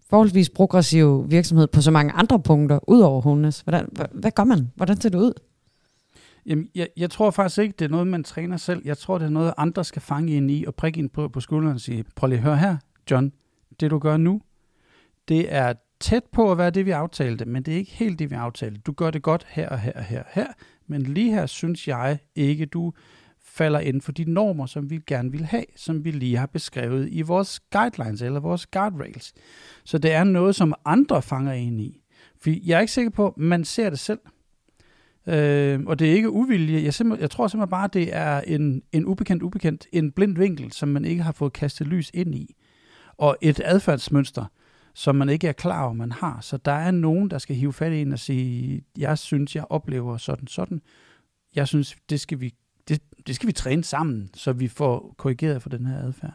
forholdsvis 0.10 0.50
progressiv 0.50 1.32
virksomhed 1.32 1.68
på 1.68 1.82
så 1.82 1.92
mange 1.92 2.12
andre 2.12 2.40
punkter, 2.40 2.80
ud 2.88 3.00
over 3.00 3.22
Hones? 3.22 3.62
Hvordan, 3.62 3.90
hvad, 3.92 4.06
hvad 4.14 4.32
gør 4.32 4.44
man? 4.44 4.72
Hvordan 4.76 5.02
ser 5.02 5.10
det 5.10 5.18
ud? 5.18 5.34
Jamen, 6.46 6.68
jeg, 6.76 6.88
jeg 6.98 7.10
tror 7.10 7.32
faktisk 7.32 7.60
ikke, 7.60 7.76
det 7.80 7.86
er 7.86 7.90
noget, 7.90 8.08
man 8.08 8.24
træner 8.24 8.58
selv. 8.58 8.82
Jeg 8.86 8.98
tror, 8.98 9.18
det 9.18 9.26
er 9.26 9.30
noget, 9.30 9.54
andre 9.58 9.84
skal 9.84 10.02
fange 10.02 10.34
ind 10.34 10.52
i 10.52 10.66
og 10.68 10.76
prikke 10.76 11.00
ind 11.00 11.10
på, 11.10 11.28
på 11.28 11.40
skulderen 11.40 11.76
og 11.76 11.82
sige, 11.82 12.06
prøv 12.16 12.28
lige 12.28 12.38
at 12.38 12.44
høre 12.44 12.58
her, 12.58 12.78
John, 13.12 13.32
det 13.80 13.92
du 13.92 14.00
gør 14.00 14.18
nu, 14.18 14.42
det 15.28 15.54
er 15.54 15.74
tæt 16.00 16.24
på 16.32 16.52
at 16.52 16.58
være 16.58 16.70
det, 16.70 16.86
vi 16.86 16.92
aftalte, 16.92 17.46
men 17.46 17.64
det 17.64 17.74
er 17.74 17.78
ikke 17.78 17.92
helt 17.92 18.20
det, 18.20 18.30
vi 18.30 18.36
aftalte. 18.36 18.82
Du 18.82 18.92
gør 18.92 19.12
det 19.12 19.22
godt 19.22 19.46
her 19.50 19.70
og 19.70 19.80
her 19.80 19.94
og 19.94 20.04
her 20.04 20.20
og 20.20 20.30
her, 20.32 20.48
men 20.88 21.02
lige 21.02 21.32
her 21.32 21.46
synes 21.46 21.88
jeg 21.88 22.20
ikke, 22.36 22.66
du 22.66 22.94
falder 23.44 23.80
inden 23.80 24.02
for 24.02 24.12
de 24.12 24.32
normer, 24.32 24.66
som 24.66 24.90
vi 24.90 25.00
gerne 25.08 25.32
vil 25.32 25.46
have, 25.46 25.66
som 25.76 26.06
vi 26.06 26.12
lige 26.12 26.38
har 26.38 26.46
beskrevet 26.46 27.08
i 27.12 27.22
vores 27.22 27.60
guidelines 27.60 28.22
eller 28.22 28.40
vores 28.40 28.68
guardrails. 28.68 29.34
Så 29.84 29.98
det 29.98 30.12
er 30.12 30.24
noget, 30.24 30.56
som 30.56 30.74
andre 30.86 31.22
fanger 31.22 31.54
ind 31.54 31.82
i. 31.82 32.02
For 32.42 32.50
jeg 32.66 32.76
er 32.76 32.80
ikke 32.80 32.94
sikker 32.94 33.12
på, 33.12 33.28
at 33.28 33.38
man 33.38 33.66
ser 33.66 33.90
det 33.90 34.00
selv. 34.00 34.20
Øh, 35.28 35.80
og 35.86 36.00
det 36.00 36.10
er 36.10 36.14
ikke 36.14 36.30
uvilje. 36.30 36.84
Jeg, 36.84 37.20
jeg 37.20 37.30
tror 37.32 37.48
simpelthen 37.48 37.70
bare, 37.70 37.90
det 37.94 38.16
er 38.16 38.42
en, 38.42 38.84
en 38.92 39.06
ubekendt 39.06 39.44
ubekendt, 39.44 39.88
en 39.92 40.12
blind 40.12 40.38
vinkel, 40.38 40.72
som 40.72 40.90
man 40.90 41.06
ikke 41.06 41.24
har 41.24 41.32
fået 41.32 41.54
kastet 41.54 41.88
lys 41.88 42.12
ind 42.14 42.36
i. 42.36 42.56
Og 43.18 43.38
et 43.42 43.62
adfærdsmønster, 43.66 44.46
som 44.94 45.16
man 45.16 45.30
ikke 45.30 45.48
er 45.48 45.52
klar 45.52 45.84
over, 45.84 45.94
man 45.94 46.12
har. 46.12 46.42
Så 46.42 46.58
der 46.58 46.72
er 46.72 46.92
nogen, 46.92 47.30
der 47.30 47.38
skal 47.38 47.56
hive 47.56 47.74
fat 47.74 47.94
i 47.94 48.02
en 48.02 48.14
og 48.14 48.20
sige, 48.20 48.82
jeg 48.98 49.18
synes, 49.18 49.56
jeg 49.56 49.66
oplever 49.70 50.18
sådan 50.18 50.48
sådan. 50.48 50.82
Jeg 51.56 51.68
synes, 51.68 51.98
det 52.10 52.20
skal 52.20 52.40
vi, 52.40 52.54
det, 52.88 53.02
det 53.28 53.36
skal 53.36 53.48
vi 53.48 53.54
træne 53.54 53.84
sammen, 53.84 54.30
så 54.34 54.54
vi 54.54 54.68
får 54.68 55.16
korrigeret 55.18 55.62
for 55.62 55.70
den 55.70 55.86
her 55.86 55.98
adfærd. 55.98 56.34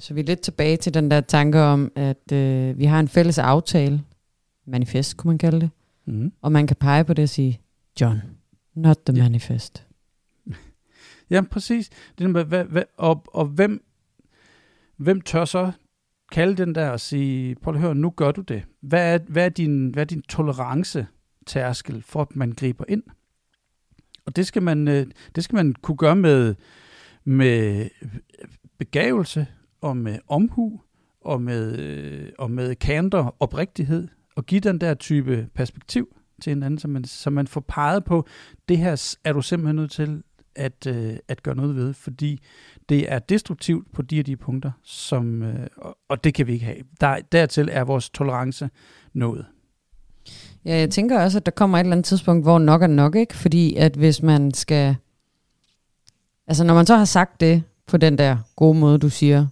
Så 0.00 0.14
vi 0.14 0.20
er 0.20 0.24
lidt 0.24 0.40
tilbage 0.40 0.76
til 0.76 0.94
den 0.94 1.10
der 1.10 1.20
tanke 1.20 1.60
om, 1.60 1.92
at 1.94 2.32
øh, 2.32 2.78
vi 2.78 2.84
har 2.84 3.00
en 3.00 3.08
fælles 3.08 3.38
aftale, 3.38 4.02
manifest 4.66 5.16
kunne 5.16 5.28
man 5.28 5.38
kalde 5.38 5.60
det, 5.60 5.70
mm. 6.04 6.32
og 6.40 6.52
man 6.52 6.66
kan 6.66 6.76
pege 6.76 7.04
på 7.04 7.14
det 7.14 7.22
og 7.22 7.28
sige, 7.28 7.60
John, 8.00 8.22
not 8.74 8.96
the 9.06 9.16
ja. 9.16 9.22
manifest. 9.22 9.86
ja, 11.30 11.40
præcis. 11.50 11.90
Det 12.18 12.24
er, 12.24 12.44
hvad, 12.44 12.64
hvad, 12.64 12.82
og, 12.96 13.24
og 13.26 13.46
hvem, 13.46 13.84
hvem 14.96 15.20
tør 15.20 15.44
så 15.44 15.72
kalde 16.34 16.56
den 16.56 16.74
der 16.74 16.88
og 16.88 17.00
sige, 17.00 17.54
prøv 17.54 17.74
at 17.74 17.80
høre, 17.80 17.94
nu 17.94 18.10
gør 18.10 18.32
du 18.32 18.40
det. 18.40 18.62
Hvad 18.80 19.14
er, 19.14 19.18
hvad 19.28 19.44
er, 19.44 19.48
din, 19.48 19.88
hvad 19.88 20.02
er 20.02 20.06
din 20.06 20.22
tolerance 20.22 21.06
tærskel 21.46 22.02
for, 22.02 22.20
at 22.20 22.36
man 22.36 22.52
griber 22.52 22.84
ind? 22.88 23.02
Og 24.26 24.36
det 24.36 24.46
skal 24.46 24.62
man, 24.62 24.88
øh, 24.88 25.06
det 25.34 25.44
skal 25.44 25.56
man 25.56 25.74
kunne 25.82 25.96
gøre 25.96 26.16
med, 26.16 26.54
med 27.24 27.88
begavelse 28.78 29.46
og 29.80 29.96
med 29.96 30.18
omhu 30.28 30.80
og 31.20 31.42
med, 31.42 31.78
øh, 31.78 32.28
og 32.38 32.50
med 32.50 32.74
kanter, 32.74 33.36
oprigtighed, 33.40 34.08
og 34.36 34.46
give 34.46 34.60
den 34.60 34.80
der 34.80 34.94
type 34.94 35.48
perspektiv 35.54 36.16
til 36.42 36.50
hinanden, 36.50 36.78
så 36.78 36.88
man, 36.88 37.04
så 37.04 37.30
man 37.30 37.46
får 37.46 37.64
peget 37.68 38.04
på, 38.04 38.26
det 38.68 38.78
her 38.78 39.16
er 39.24 39.32
du 39.32 39.42
simpelthen 39.42 39.76
nødt 39.76 39.90
til 39.90 40.22
at, 40.56 40.86
øh, 40.86 41.16
at 41.28 41.42
gøre 41.42 41.54
noget 41.54 41.76
ved, 41.76 41.94
fordi 41.94 42.40
det 42.88 43.12
er 43.12 43.18
destruktivt 43.18 43.92
på 43.92 44.02
de 44.02 44.20
og 44.20 44.26
de 44.26 44.36
punkter, 44.36 44.72
som, 44.82 45.42
øh, 45.42 45.66
og, 45.76 45.98
og 46.08 46.24
det 46.24 46.34
kan 46.34 46.46
vi 46.46 46.52
ikke 46.52 46.64
have. 46.64 46.82
Der, 47.00 47.18
dertil 47.32 47.68
er 47.72 47.84
vores 47.84 48.10
tolerance 48.10 48.70
nået. 49.12 49.46
Ja, 50.64 50.76
jeg 50.78 50.90
tænker 50.90 51.20
også, 51.20 51.38
at 51.38 51.46
der 51.46 51.52
kommer 51.52 51.78
et 51.78 51.80
eller 51.80 51.92
andet 51.92 52.04
tidspunkt, 52.04 52.44
hvor 52.44 52.58
nok 52.58 52.82
er 52.82 52.86
nok, 52.86 53.16
ikke? 53.16 53.36
Fordi 53.36 53.76
at 53.76 53.94
hvis 53.94 54.22
man 54.22 54.54
skal... 54.54 54.96
Altså 56.46 56.64
når 56.64 56.74
man 56.74 56.86
så 56.86 56.96
har 56.96 57.04
sagt 57.04 57.40
det 57.40 57.62
på 57.86 57.96
den 57.96 58.18
der 58.18 58.36
gode 58.56 58.78
måde, 58.78 58.98
du 58.98 59.08
siger, 59.08 59.46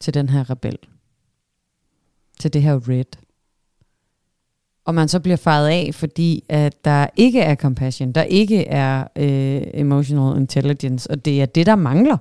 til 0.00 0.14
den 0.14 0.28
her 0.28 0.50
rebel, 0.50 0.78
til 2.40 2.52
det 2.52 2.62
her 2.62 2.88
red, 2.88 3.04
og 4.86 4.94
man 4.94 5.08
så 5.08 5.20
bliver 5.20 5.36
faret 5.36 5.68
af, 5.68 5.90
fordi 5.94 6.44
at 6.48 6.84
der 6.84 7.06
ikke 7.16 7.40
er 7.40 7.54
compassion, 7.54 8.12
der 8.12 8.22
ikke 8.22 8.66
er 8.66 9.04
øh, 9.16 9.62
emotional 9.74 10.40
intelligence, 10.40 11.10
og 11.10 11.24
det 11.24 11.42
er 11.42 11.46
det, 11.46 11.66
der 11.66 11.76
mangler, 11.76 12.16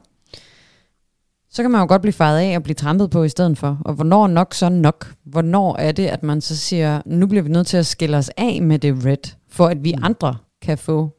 så 1.49 1.61
kan 1.61 1.71
man 1.71 1.81
jo 1.81 1.87
godt 1.87 2.01
blive 2.01 2.13
faret 2.13 2.39
af 2.39 2.55
og 2.55 2.63
blive 2.63 2.75
trampet 2.75 3.09
på 3.09 3.23
i 3.23 3.29
stedet 3.29 3.57
for. 3.57 3.81
Og 3.85 3.93
hvornår 3.93 4.27
nok 4.27 4.53
så 4.53 4.69
nok? 4.69 5.13
Hvornår 5.23 5.75
er 5.75 5.91
det, 5.91 6.05
at 6.05 6.23
man 6.23 6.41
så 6.41 6.57
siger, 6.57 7.01
nu 7.05 7.27
bliver 7.27 7.43
vi 7.43 7.49
nødt 7.49 7.67
til 7.67 7.77
at 7.77 7.85
skille 7.85 8.17
os 8.17 8.29
af 8.37 8.61
med 8.61 8.79
det 8.79 9.05
red, 9.05 9.35
for 9.49 9.67
at 9.67 9.83
vi 9.83 9.93
mm. 9.97 10.03
andre 10.03 10.35
kan 10.61 10.77
få 10.77 11.15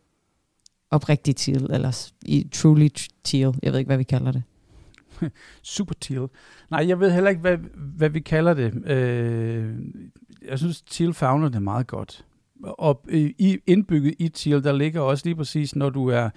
oprigtig 0.91 1.37
teal, 1.37 1.67
eller 1.71 2.11
i 2.23 2.49
truly 2.53 2.89
teal. 3.25 3.55
Jeg 3.63 3.73
ved 3.73 3.79
ikke, 3.79 3.89
hvad 3.89 3.99
vi 3.99 4.05
kalder 4.05 4.33
det. 4.33 4.43
Super 5.77 5.95
teal. 6.01 6.27
Nej, 6.71 6.89
jeg 6.89 7.01
ved 7.01 7.11
heller 7.11 7.31
ikke, 7.31 7.41
hvad, 7.41 7.59
hvad 7.97 8.09
vi 8.09 8.21
kalder 8.21 8.55
det. 8.55 8.91
Øh, 8.91 9.75
jeg 10.43 10.59
synes, 10.59 10.83
Thiel 10.83 11.15
fagner 11.15 11.49
det 11.49 11.63
meget 11.63 11.87
godt. 11.87 12.25
Og 12.63 13.05
i, 13.11 13.59
indbygget 13.67 14.15
i 14.19 14.29
Thiel, 14.29 14.65
der 14.65 14.73
ligger 14.73 15.01
også 15.01 15.27
lige 15.27 15.37
præcis, 15.37 15.77
når 15.77 15.91
du 15.91 16.09
er 16.09 16.31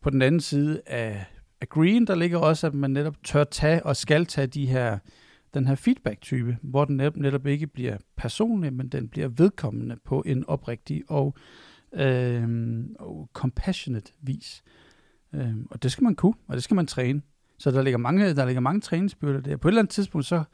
på 0.00 0.10
den 0.10 0.22
anden 0.22 0.40
side 0.40 0.80
af 0.86 1.26
af 1.62 1.68
Green, 1.68 2.06
der 2.06 2.14
ligger 2.14 2.38
også, 2.38 2.66
at 2.66 2.74
man 2.74 2.90
netop 2.90 3.16
tør 3.24 3.44
tage 3.44 3.86
og 3.86 3.96
skal 3.96 4.26
tage 4.26 4.46
de 4.46 4.66
her, 4.66 4.98
den 5.54 5.66
her 5.66 5.74
feedback-type, 5.74 6.56
hvor 6.62 6.84
den 6.84 6.96
netop, 6.96 7.16
netop 7.16 7.46
ikke 7.46 7.66
bliver 7.66 7.96
personlig, 8.16 8.72
men 8.72 8.88
den 8.88 9.08
bliver 9.08 9.28
vedkommende 9.28 9.96
på 10.04 10.22
en 10.26 10.46
oprigtig 10.46 11.02
og, 11.08 11.34
øh, 11.92 12.48
og 12.98 13.30
compassionate 13.32 14.12
vis. 14.22 14.62
Øh, 15.34 15.54
og 15.70 15.82
det 15.82 15.92
skal 15.92 16.04
man 16.04 16.14
kunne, 16.14 16.34
og 16.48 16.54
det 16.54 16.62
skal 16.62 16.74
man 16.74 16.86
træne. 16.86 17.22
Så 17.58 17.70
der 17.70 17.82
ligger 17.82 17.98
mange, 17.98 18.34
der 18.34 18.44
ligger 18.44 18.60
mange 18.60 18.80
træningsbyrder 18.80 19.40
der. 19.40 19.56
På 19.56 19.68
et 19.68 19.70
eller 19.70 19.82
andet 19.82 19.92
tidspunkt, 19.92 20.26
så, 20.26 20.44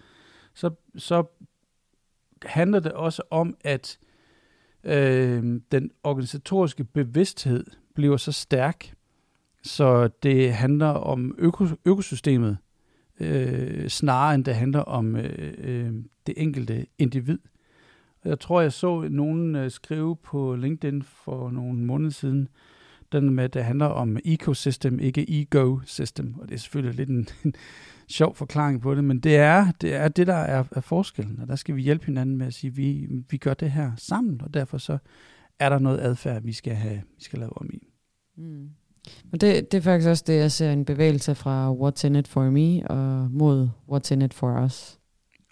så, 0.54 0.70
så 0.96 1.24
handler 2.44 2.80
det 2.80 2.92
også 2.92 3.22
om, 3.30 3.56
at 3.60 3.98
øh, 4.84 5.60
den 5.72 5.90
organisatoriske 6.02 6.84
bevidsthed 6.84 7.64
bliver 7.94 8.16
så 8.16 8.32
stærk, 8.32 8.94
så 9.62 10.08
det 10.22 10.52
handler 10.52 10.86
om 10.86 11.34
øko, 11.38 11.66
økosystemet, 11.84 12.58
øh, 13.20 13.88
snarere 13.88 14.34
end 14.34 14.44
det 14.44 14.54
handler 14.54 14.80
om 14.80 15.16
øh, 15.16 15.54
øh, 15.58 15.92
det 16.26 16.34
enkelte 16.36 16.86
individ. 16.98 17.38
Jeg 18.24 18.40
tror, 18.40 18.60
jeg 18.60 18.72
så 18.72 19.08
nogen 19.10 19.56
øh, 19.56 19.70
skrive 19.70 20.16
på 20.16 20.56
LinkedIn 20.56 21.02
for 21.02 21.50
nogle 21.50 21.78
måneder 21.78 22.10
siden, 22.10 22.48
den 23.12 23.30
med, 23.30 23.44
at 23.44 23.54
det 23.54 23.64
handler 23.64 23.86
om 23.86 24.18
ecosystem, 24.24 25.00
ikke 25.00 25.40
ego-system. 25.40 26.34
Og 26.38 26.48
det 26.48 26.54
er 26.54 26.58
selvfølgelig 26.58 26.96
lidt 26.96 27.08
en, 27.08 27.28
en 27.44 27.54
sjov 28.08 28.34
forklaring 28.34 28.80
på 28.80 28.94
det, 28.94 29.04
men 29.04 29.20
det 29.20 29.36
er 29.36 29.66
det, 29.80 29.94
er 29.94 30.08
det 30.08 30.26
der 30.26 30.34
er, 30.34 30.64
er 30.72 30.80
forskellen, 30.80 31.40
og 31.40 31.48
der 31.48 31.56
skal 31.56 31.76
vi 31.76 31.82
hjælpe 31.82 32.06
hinanden 32.06 32.36
med 32.36 32.46
at 32.46 32.54
sige, 32.54 32.70
at 32.70 32.76
vi, 32.76 33.08
vi 33.30 33.36
gør 33.36 33.54
det 33.54 33.70
her 33.70 33.92
sammen, 33.96 34.40
og 34.40 34.54
derfor 34.54 34.78
så 34.78 34.98
er 35.58 35.68
der 35.68 35.78
noget 35.78 36.00
adfærd, 36.00 36.42
vi 36.42 36.52
skal 36.52 36.74
have, 36.74 37.02
vi 37.16 37.24
skal 37.24 37.38
lave 37.38 37.58
om 37.58 37.70
i. 37.72 37.88
Mm. 38.36 38.68
Og 39.32 39.40
det, 39.40 39.72
det 39.72 39.78
er 39.78 39.82
faktisk 39.82 40.08
også 40.08 40.24
det, 40.26 40.38
jeg 40.38 40.52
ser 40.52 40.72
en 40.72 40.84
bevægelse 40.84 41.34
fra 41.34 41.74
What's 41.74 42.06
in 42.06 42.16
it 42.16 42.28
for 42.28 42.50
me 42.50 42.90
og 42.90 43.30
mod 43.30 43.68
What's 43.92 44.12
in 44.12 44.22
it 44.22 44.34
for 44.34 44.64
us. 44.64 44.98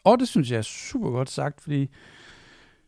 Og 0.04 0.18
det 0.18 0.28
synes 0.28 0.50
jeg 0.50 0.58
er 0.58 0.62
super 0.62 1.10
godt 1.10 1.30
sagt, 1.30 1.60
fordi 1.60 1.90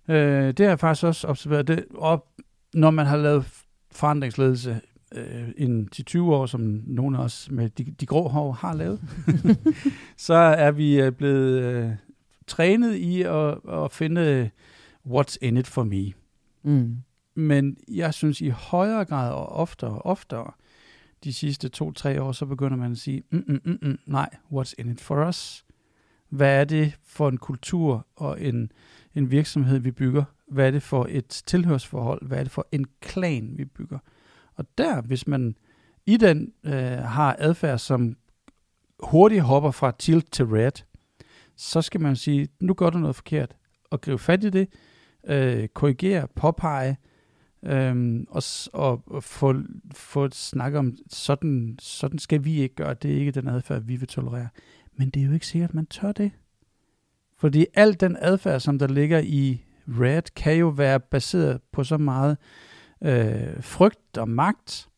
øh, 0.09 0.47
det 0.47 0.61
har 0.61 0.69
jeg 0.69 0.81
faktisk 0.81 1.05
også 1.05 1.29
observeret. 1.29 1.69
Det, 1.69 1.85
og 1.95 2.27
når 2.75 2.91
man 2.91 3.07
har 3.07 3.17
lavet 3.17 3.65
forandringsledelse 3.93 4.81
øh, 5.15 5.49
en 5.57 5.89
til 5.89 6.05
20 6.05 6.35
år, 6.35 6.47
som 6.47 6.83
nogle 6.87 7.19
af 7.19 7.23
os 7.23 7.51
med 7.51 7.69
de, 7.69 7.85
de 7.85 8.07
grå 8.07 8.29
hår 8.29 8.53
har 8.53 8.75
lavet, 8.75 9.01
så 10.17 10.35
er 10.35 10.71
vi 10.71 11.01
øh, 11.01 11.13
blevet 11.13 11.63
øh, 11.63 11.91
trænet 12.47 12.95
i 12.95 13.23
at, 13.23 13.59
at 13.69 13.93
finde 13.93 14.51
what's 15.07 15.37
in 15.43 15.57
it 15.57 15.67
for 15.67 15.85
me. 15.85 16.13
Mm. 16.63 16.97
Men 17.35 17.77
jeg 17.89 18.15
synes 18.15 18.41
i 18.41 18.49
højere 18.49 19.05
grad 19.05 19.33
og 19.33 19.49
oftere 19.49 19.91
og 19.91 20.07
oftere, 20.07 20.51
de 21.25 21.33
sidste 21.33 21.69
to-tre 21.69 22.23
år, 22.23 22.33
så 22.33 22.47
begynder 22.47 22.77
man 22.77 22.93
at 22.93 22.99
sige, 22.99 23.23
mm, 23.31 23.45
mm, 23.49 23.61
mm, 23.65 23.79
mm, 23.83 23.99
nej, 24.07 24.31
what's 24.53 24.73
in 24.79 24.91
it 24.91 25.01
for 25.01 25.29
us? 25.29 25.65
Hvad 26.29 26.61
er 26.61 26.65
det 26.65 26.99
for 27.05 27.29
en 27.29 27.37
kultur 27.37 28.07
og 28.17 28.41
en, 28.43 28.73
en 29.15 29.31
virksomhed, 29.31 29.79
vi 29.79 29.91
bygger? 29.91 30.25
Hvad 30.49 30.67
er 30.67 30.71
det 30.71 30.83
for 30.83 31.07
et 31.11 31.29
tilhørsforhold? 31.29 32.27
Hvad 32.27 32.39
er 32.39 32.43
det 32.43 32.53
for 32.53 32.69
en 32.73 32.87
klan, 33.01 33.53
vi 33.57 33.65
bygger? 33.65 33.99
Og 34.59 34.65
der, 34.79 35.01
hvis 35.01 35.27
man 35.27 35.57
i 36.07 36.17
den 36.17 36.53
øh, 36.65 36.99
har 36.99 37.37
adfærd, 37.39 37.79
som 37.79 38.17
hurtigt 39.01 39.43
hopper 39.43 39.71
fra 39.71 39.93
tilt 39.99 40.33
til 40.33 40.45
red, 40.45 40.73
så 41.57 41.83
skal 41.83 42.01
man 42.01 42.17
sige, 42.17 42.49
nu 42.61 42.75
gør 42.75 42.91
du 42.91 42.99
noget 42.99 43.17
forkert, 43.17 43.57
og 43.91 44.01
gribe 44.01 44.19
fat 44.19 44.45
i 44.45 44.51
det, 44.51 44.69
øh, 45.27 45.69
korrigere, 45.69 46.29
påpege, 46.37 46.97
Øhm, 47.63 48.27
og, 48.31 48.43
og, 48.73 49.03
og 49.07 49.25
få, 49.25 49.55
få 49.95 50.25
et 50.25 50.35
snak 50.35 50.75
om, 50.75 50.97
sådan, 51.11 51.77
sådan 51.81 52.19
skal 52.19 52.45
vi 52.45 52.61
ikke 52.61 52.75
gøre, 52.75 52.95
det 52.95 53.13
er 53.13 53.17
ikke 53.17 53.33
den 53.33 53.49
adfærd, 53.49 53.83
vi 53.83 53.97
vil 53.97 54.09
tolerere. 54.09 54.49
Men 54.97 55.11
det 55.11 55.23
er 55.23 55.27
jo 55.27 55.33
ikke 55.33 55.47
sikkert, 55.47 55.71
at 55.71 55.75
man 55.75 55.87
tør 55.87 56.13
det. 56.13 56.31
Fordi 57.39 57.67
al 57.75 58.01
den 58.01 58.17
adfærd, 58.21 58.61
som 58.61 58.79
der 58.79 58.87
ligger 58.87 59.19
i 59.19 59.65
Red, 59.89 60.23
kan 60.37 60.57
jo 60.57 60.69
være 60.69 61.01
baseret 61.01 61.61
på 61.73 61.85
så 61.85 61.99
meget 61.99 62.37
øh, 63.03 63.63
frygt 63.63 64.19
og 64.19 64.29
magt, 64.29 64.89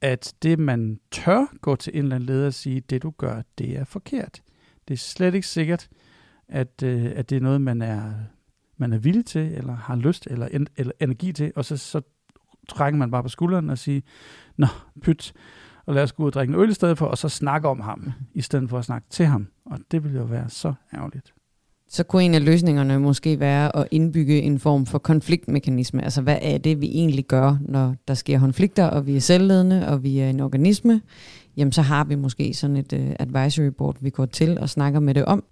at 0.00 0.34
det, 0.42 0.58
man 0.58 1.00
tør 1.10 1.46
gå 1.60 1.76
til 1.76 1.96
en 1.96 2.02
eller 2.02 2.16
anden 2.16 2.26
leder 2.26 2.46
og 2.46 2.54
sige, 2.54 2.80
det 2.80 3.02
du 3.02 3.10
gør, 3.10 3.42
det 3.58 3.76
er 3.76 3.84
forkert. 3.84 4.42
Det 4.88 4.94
er 4.94 4.98
slet 4.98 5.34
ikke 5.34 5.46
sikkert, 5.46 5.88
at, 6.48 6.82
øh, 6.82 7.12
at 7.16 7.30
det 7.30 7.36
er 7.36 7.40
noget, 7.40 7.60
man 7.60 7.82
er 7.82 8.12
man 8.76 8.92
er 8.92 8.98
villig 8.98 9.26
til, 9.26 9.52
eller 9.52 9.76
har 9.76 9.96
lyst, 9.96 10.26
eller, 10.30 10.46
en, 10.46 10.66
eller 10.76 10.92
energi 11.00 11.32
til, 11.32 11.52
og 11.56 11.64
så, 11.64 11.76
så 11.76 12.00
trækker 12.68 12.98
man 12.98 13.10
bare 13.10 13.22
på 13.22 13.28
skulderen 13.28 13.70
og 13.70 13.78
siger, 13.78 14.00
nå, 14.56 14.66
pyt, 15.02 15.32
og 15.86 15.94
lad 15.94 16.02
os 16.02 16.12
gå 16.12 16.22
ud 16.22 16.28
og 16.28 16.32
drikke 16.32 16.54
en 16.54 16.60
øl 16.60 16.70
i 16.70 16.74
stedet 16.74 16.98
for, 16.98 17.06
og 17.06 17.18
så 17.18 17.28
snakke 17.28 17.68
om 17.68 17.80
ham, 17.80 18.12
i 18.34 18.40
stedet 18.40 18.70
for 18.70 18.78
at 18.78 18.84
snakke 18.84 19.06
til 19.10 19.26
ham. 19.26 19.48
Og 19.64 19.78
det 19.90 20.04
ville 20.04 20.18
jo 20.18 20.24
være 20.24 20.48
så 20.48 20.74
ærgerligt. 20.94 21.34
Så 21.88 22.04
kunne 22.04 22.24
en 22.24 22.34
af 22.34 22.44
løsningerne 22.44 22.98
måske 22.98 23.40
være 23.40 23.76
at 23.76 23.88
indbygge 23.90 24.42
en 24.42 24.58
form 24.58 24.86
for 24.86 24.98
konfliktmekanisme. 24.98 26.04
Altså 26.04 26.22
hvad 26.22 26.38
er 26.42 26.58
det, 26.58 26.80
vi 26.80 26.86
egentlig 26.86 27.24
gør, 27.24 27.56
når 27.60 27.94
der 28.08 28.14
sker 28.14 28.38
konflikter, 28.38 28.86
og 28.86 29.06
vi 29.06 29.16
er 29.16 29.20
selvledende, 29.20 29.88
og 29.88 30.02
vi 30.02 30.18
er 30.18 30.30
en 30.30 30.40
organisme? 30.40 31.00
Jamen 31.56 31.72
så 31.72 31.82
har 31.82 32.04
vi 32.04 32.14
måske 32.14 32.54
sådan 32.54 32.76
et 32.76 32.92
uh, 32.92 33.00
advisory 33.18 33.66
board, 33.66 33.96
vi 34.00 34.10
går 34.10 34.26
til 34.26 34.58
og 34.58 34.68
snakker 34.68 35.00
med 35.00 35.14
det 35.14 35.24
om 35.24 35.44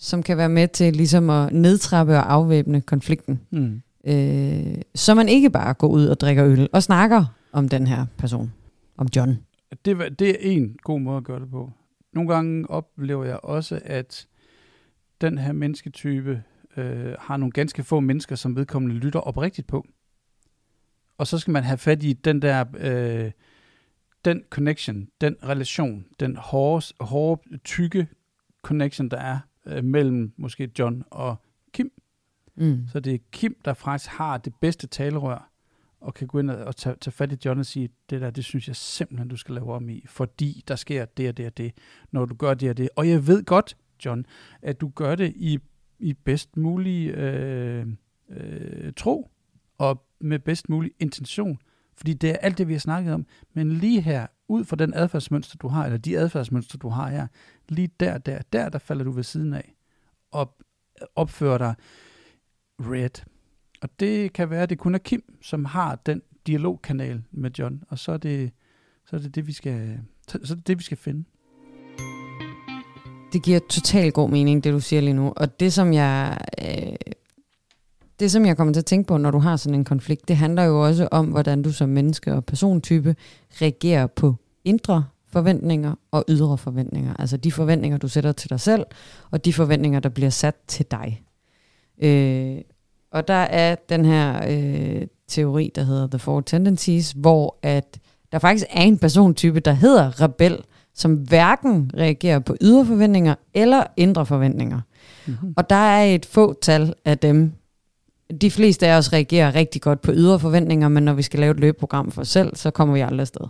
som 0.00 0.22
kan 0.22 0.36
være 0.36 0.48
med 0.48 0.68
til 0.68 0.96
ligesom 0.96 1.30
at 1.30 1.52
nedtrappe 1.52 2.12
og 2.12 2.32
afvæbne 2.32 2.80
konflikten. 2.80 3.40
Mm. 3.50 3.82
Øh, 4.06 4.74
så 4.94 5.14
man 5.14 5.28
ikke 5.28 5.50
bare 5.50 5.74
går 5.74 5.88
ud 5.88 6.06
og 6.06 6.20
drikker 6.20 6.46
øl 6.46 6.68
og 6.72 6.82
snakker 6.82 7.24
om 7.52 7.68
den 7.68 7.86
her 7.86 8.06
person, 8.18 8.52
om 8.96 9.08
John. 9.16 9.38
Det, 9.84 10.18
det 10.18 10.30
er 10.30 10.34
en 10.40 10.76
god 10.82 11.00
måde 11.00 11.16
at 11.16 11.24
gøre 11.24 11.40
det 11.40 11.50
på. 11.50 11.70
Nogle 12.12 12.34
gange 12.34 12.70
oplever 12.70 13.24
jeg 13.24 13.38
også, 13.42 13.80
at 13.84 14.26
den 15.20 15.38
her 15.38 15.52
mennesketype 15.52 16.42
øh, 16.76 17.14
har 17.18 17.36
nogle 17.36 17.52
ganske 17.52 17.82
få 17.82 18.00
mennesker, 18.00 18.36
som 18.36 18.56
vedkommende 18.56 18.96
lytter 18.96 19.20
oprigtigt 19.20 19.66
på. 19.66 19.86
Og 21.18 21.26
så 21.26 21.38
skal 21.38 21.52
man 21.52 21.64
have 21.64 21.78
fat 21.78 22.02
i 22.02 22.12
den 22.12 22.42
der, 22.42 22.64
øh, 22.78 23.30
den 24.24 24.42
connection, 24.50 25.08
den 25.20 25.36
relation, 25.44 26.06
den 26.20 26.36
hårde, 26.36 26.94
hårde, 27.00 27.58
tykke 27.58 28.06
connection, 28.62 29.08
der 29.08 29.16
er 29.16 29.38
øh, 29.66 29.84
mellem 29.84 30.32
måske 30.36 30.70
John 30.78 31.04
og 31.10 31.36
Kim. 31.72 31.92
Mm. 32.56 32.86
Så 32.92 33.00
det 33.00 33.14
er 33.14 33.18
Kim, 33.32 33.56
der 33.64 33.74
faktisk 33.74 34.10
har 34.10 34.38
det 34.38 34.54
bedste 34.60 34.86
talerør, 34.86 35.50
og 36.00 36.14
kan 36.14 36.26
gå 36.26 36.38
ind 36.38 36.50
og 36.50 36.76
tage, 36.76 36.96
tage 37.00 37.12
fat 37.12 37.32
i 37.32 37.36
John 37.44 37.60
og 37.60 37.66
sige, 37.66 37.88
det 38.10 38.20
der, 38.20 38.30
det 38.30 38.44
synes 38.44 38.68
jeg 38.68 38.76
simpelthen, 38.76 39.28
du 39.28 39.36
skal 39.36 39.54
lave 39.54 39.74
om 39.74 39.88
i, 39.88 40.04
fordi 40.06 40.64
der 40.68 40.76
sker 40.76 41.04
det 41.04 41.28
og 41.28 41.36
det 41.36 41.46
og 41.46 41.56
det, 41.56 41.72
når 42.10 42.24
du 42.24 42.34
gør 42.34 42.54
det 42.54 42.70
og 42.70 42.76
det. 42.76 42.88
Og 42.96 43.08
jeg 43.08 43.26
ved 43.26 43.44
godt, 43.44 43.76
John, 44.04 44.26
at 44.62 44.80
du 44.80 44.88
gør 44.88 45.14
det 45.14 45.32
i, 45.36 45.58
i 45.98 46.12
bedst 46.12 46.56
mulig 46.56 47.10
øh, 47.10 47.86
øh, 48.30 48.92
tro 48.96 49.30
og 49.78 50.06
med 50.20 50.38
bedst 50.38 50.68
mulig 50.68 50.92
intention. 50.98 51.58
Fordi 51.96 52.14
det 52.14 52.30
er 52.30 52.36
alt 52.36 52.58
det, 52.58 52.68
vi 52.68 52.72
har 52.72 52.80
snakket 52.80 53.14
om. 53.14 53.26
Men 53.54 53.72
lige 53.72 54.00
her, 54.00 54.26
ud 54.48 54.64
fra 54.64 54.76
den 54.76 54.94
adfærdsmønster, 54.94 55.56
du 55.56 55.68
har, 55.68 55.84
eller 55.84 55.98
de 55.98 56.18
adfærdsmønster, 56.18 56.78
du 56.78 56.88
har 56.88 57.08
her, 57.08 57.26
lige 57.68 57.90
der, 58.00 58.18
der, 58.18 58.42
der, 58.52 58.68
der 58.68 58.78
falder 58.78 59.04
du 59.04 59.10
ved 59.10 59.22
siden 59.22 59.52
af. 59.54 59.74
Og 60.30 60.56
opfører 61.16 61.58
dig 61.58 61.74
red. 62.78 63.24
Og 63.82 63.88
det 64.00 64.32
kan 64.32 64.50
være, 64.50 64.62
at 64.62 64.70
det 64.70 64.78
kun 64.78 64.94
er 64.94 64.98
Kim, 64.98 65.38
som 65.42 65.64
har 65.64 65.96
den 65.96 66.22
dialogkanal 66.46 67.22
med 67.30 67.50
John. 67.58 67.82
Og 67.88 67.98
så 67.98 68.12
er 68.12 68.16
det, 68.16 68.52
så 69.06 69.16
er 69.16 69.20
det, 69.20 69.34
det, 69.34 69.46
vi 69.46 69.52
skal, 69.52 70.00
så 70.28 70.38
er 70.54 70.56
det, 70.56 70.66
det, 70.66 70.78
vi 70.78 70.82
skal 70.82 70.96
finde. 70.96 71.24
Det 73.32 73.42
giver 73.42 73.60
totalt 73.68 74.14
god 74.14 74.30
mening, 74.30 74.64
det 74.64 74.72
du 74.72 74.80
siger 74.80 75.02
lige 75.02 75.14
nu. 75.14 75.32
Og 75.36 75.60
det, 75.60 75.72
som 75.72 75.92
jeg... 75.92 76.38
Øh, 76.62 76.94
det, 78.20 78.30
som 78.30 78.46
jeg 78.46 78.56
kommer 78.56 78.72
til 78.72 78.80
at 78.80 78.86
tænke 78.86 79.08
på, 79.08 79.16
når 79.16 79.30
du 79.30 79.38
har 79.38 79.56
sådan 79.56 79.78
en 79.78 79.84
konflikt, 79.84 80.28
det 80.28 80.36
handler 80.36 80.62
jo 80.62 80.86
også 80.86 81.08
om, 81.10 81.26
hvordan 81.26 81.62
du 81.62 81.72
som 81.72 81.88
menneske 81.88 82.34
og 82.34 82.44
persontype 82.44 83.16
reagerer 83.62 84.06
på 84.06 84.34
indre 84.64 85.04
forventninger 85.32 85.94
og 86.10 86.24
ydre 86.28 86.58
forventninger. 86.58 87.14
Altså 87.18 87.36
de 87.36 87.52
forventninger, 87.52 87.98
du 87.98 88.08
sætter 88.08 88.32
til 88.32 88.50
dig 88.50 88.60
selv, 88.60 88.86
og 89.30 89.44
de 89.44 89.52
forventninger, 89.52 90.00
der 90.00 90.08
bliver 90.08 90.30
sat 90.30 90.56
til 90.66 90.86
dig. 90.90 91.22
Øh, 92.02 92.58
og 93.12 93.28
der 93.28 93.34
er 93.34 93.74
den 93.88 94.04
her 94.04 94.40
øh, 94.48 95.06
teori, 95.28 95.72
der 95.74 95.82
hedder 95.82 96.06
The 96.06 96.18
Four 96.18 96.40
Tendencies, 96.40 97.12
hvor 97.12 97.58
at 97.62 98.00
der 98.32 98.38
faktisk 98.38 98.66
er 98.70 98.82
en 98.82 98.98
persontype, 98.98 99.60
der 99.60 99.72
hedder 99.72 100.20
rebel, 100.20 100.58
som 101.00 101.14
hverken 101.14 101.90
reagerer 101.96 102.38
på 102.38 102.56
ydre 102.60 102.86
forventninger 102.86 103.34
eller 103.54 103.84
indre 103.96 104.26
forventninger. 104.26 104.80
Mm-hmm. 105.26 105.54
Og 105.56 105.70
der 105.70 105.76
er 105.76 106.04
et 106.04 106.26
få 106.26 106.58
tal 106.62 106.94
af 107.04 107.18
dem. 107.18 107.52
De 108.40 108.50
fleste 108.50 108.86
af 108.86 108.96
os 108.96 109.12
reagerer 109.12 109.54
rigtig 109.54 109.82
godt 109.82 110.00
på 110.00 110.12
ydre 110.14 110.40
forventninger, 110.40 110.88
men 110.88 111.02
når 111.02 111.12
vi 111.12 111.22
skal 111.22 111.40
lave 111.40 111.50
et 111.50 111.60
løbeprogram 111.60 112.10
for 112.10 112.20
os 112.20 112.28
selv, 112.28 112.56
så 112.56 112.70
kommer 112.70 112.94
vi 112.94 113.00
aldrig 113.00 113.20
afsted. 113.20 113.46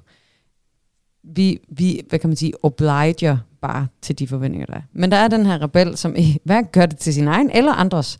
Vi, 1.25 1.59
vi, 1.69 2.01
hvad 2.09 2.19
kan 2.19 2.31
man 2.31 2.37
sige, 2.37 2.53
obliger 2.65 3.37
bare 3.63 3.87
til 4.03 4.19
de 4.19 4.29
forventninger, 4.29 4.67
der 4.67 4.75
er. 4.75 4.83
Men 4.93 5.11
der 5.11 5.17
er 5.17 5.29
den 5.29 5.47
her 5.47 5.63
rebel, 5.63 5.97
som 5.97 6.17
hverken 6.45 6.71
gør 6.73 6.87
det 6.87 6.99
til 6.99 7.15
sin 7.15 7.29
egen 7.29 7.51
eller 7.51 7.73
andres. 7.73 8.19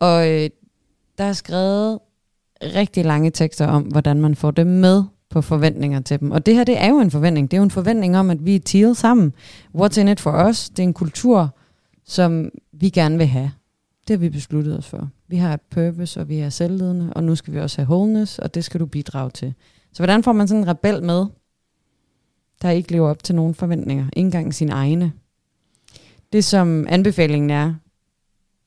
Og 0.00 0.30
øh, 0.30 0.50
der 1.18 1.24
er 1.24 1.32
skrevet 1.32 1.98
rigtig 2.62 3.04
lange 3.04 3.30
tekster 3.30 3.66
om, 3.66 3.82
hvordan 3.82 4.20
man 4.20 4.34
får 4.34 4.50
dem 4.50 4.66
med 4.66 5.04
på 5.32 5.42
forventninger 5.42 6.00
til 6.00 6.20
dem. 6.20 6.30
Og 6.30 6.46
det 6.46 6.54
her, 6.54 6.64
det 6.64 6.78
er 6.78 6.88
jo 6.88 6.98
en 6.98 7.10
forventning. 7.10 7.50
Det 7.50 7.56
er 7.56 7.58
jo 7.58 7.64
en 7.64 7.70
forventning 7.70 8.16
om, 8.16 8.30
at 8.30 8.46
vi 8.46 8.54
er 8.54 8.60
teal 8.60 8.94
sammen. 8.94 9.32
What's 9.78 10.00
in 10.00 10.08
it 10.08 10.20
for 10.20 10.48
us? 10.48 10.70
Det 10.70 10.78
er 10.78 10.82
en 10.82 10.94
kultur, 10.94 11.56
som 12.04 12.50
vi 12.72 12.88
gerne 12.88 13.18
vil 13.18 13.26
have. 13.26 13.52
Det 14.08 14.14
har 14.14 14.18
vi 14.18 14.28
besluttet 14.28 14.78
os 14.78 14.88
for. 14.88 15.08
Vi 15.28 15.36
har 15.36 15.54
et 15.54 15.60
purpose, 15.60 16.20
og 16.20 16.28
vi 16.28 16.38
er 16.38 16.48
selvledende, 16.48 17.12
og 17.12 17.24
nu 17.24 17.34
skal 17.34 17.54
vi 17.54 17.60
også 17.60 17.82
have 17.82 17.88
wholeness, 17.88 18.38
og 18.38 18.54
det 18.54 18.64
skal 18.64 18.80
du 18.80 18.86
bidrage 18.86 19.30
til. 19.30 19.54
Så 19.92 20.02
hvordan 20.02 20.22
får 20.22 20.32
man 20.32 20.48
sådan 20.48 20.62
en 20.62 20.68
rebel 20.68 21.02
med, 21.02 21.26
der 22.62 22.70
ikke 22.70 22.92
lever 22.92 23.10
op 23.10 23.22
til 23.22 23.34
nogen 23.34 23.54
forventninger, 23.54 24.06
ikke 24.12 24.26
engang 24.26 24.54
sine 24.54 24.72
egne? 24.72 25.12
Det 26.32 26.44
som 26.44 26.86
anbefalingen 26.88 27.50
er, 27.50 27.74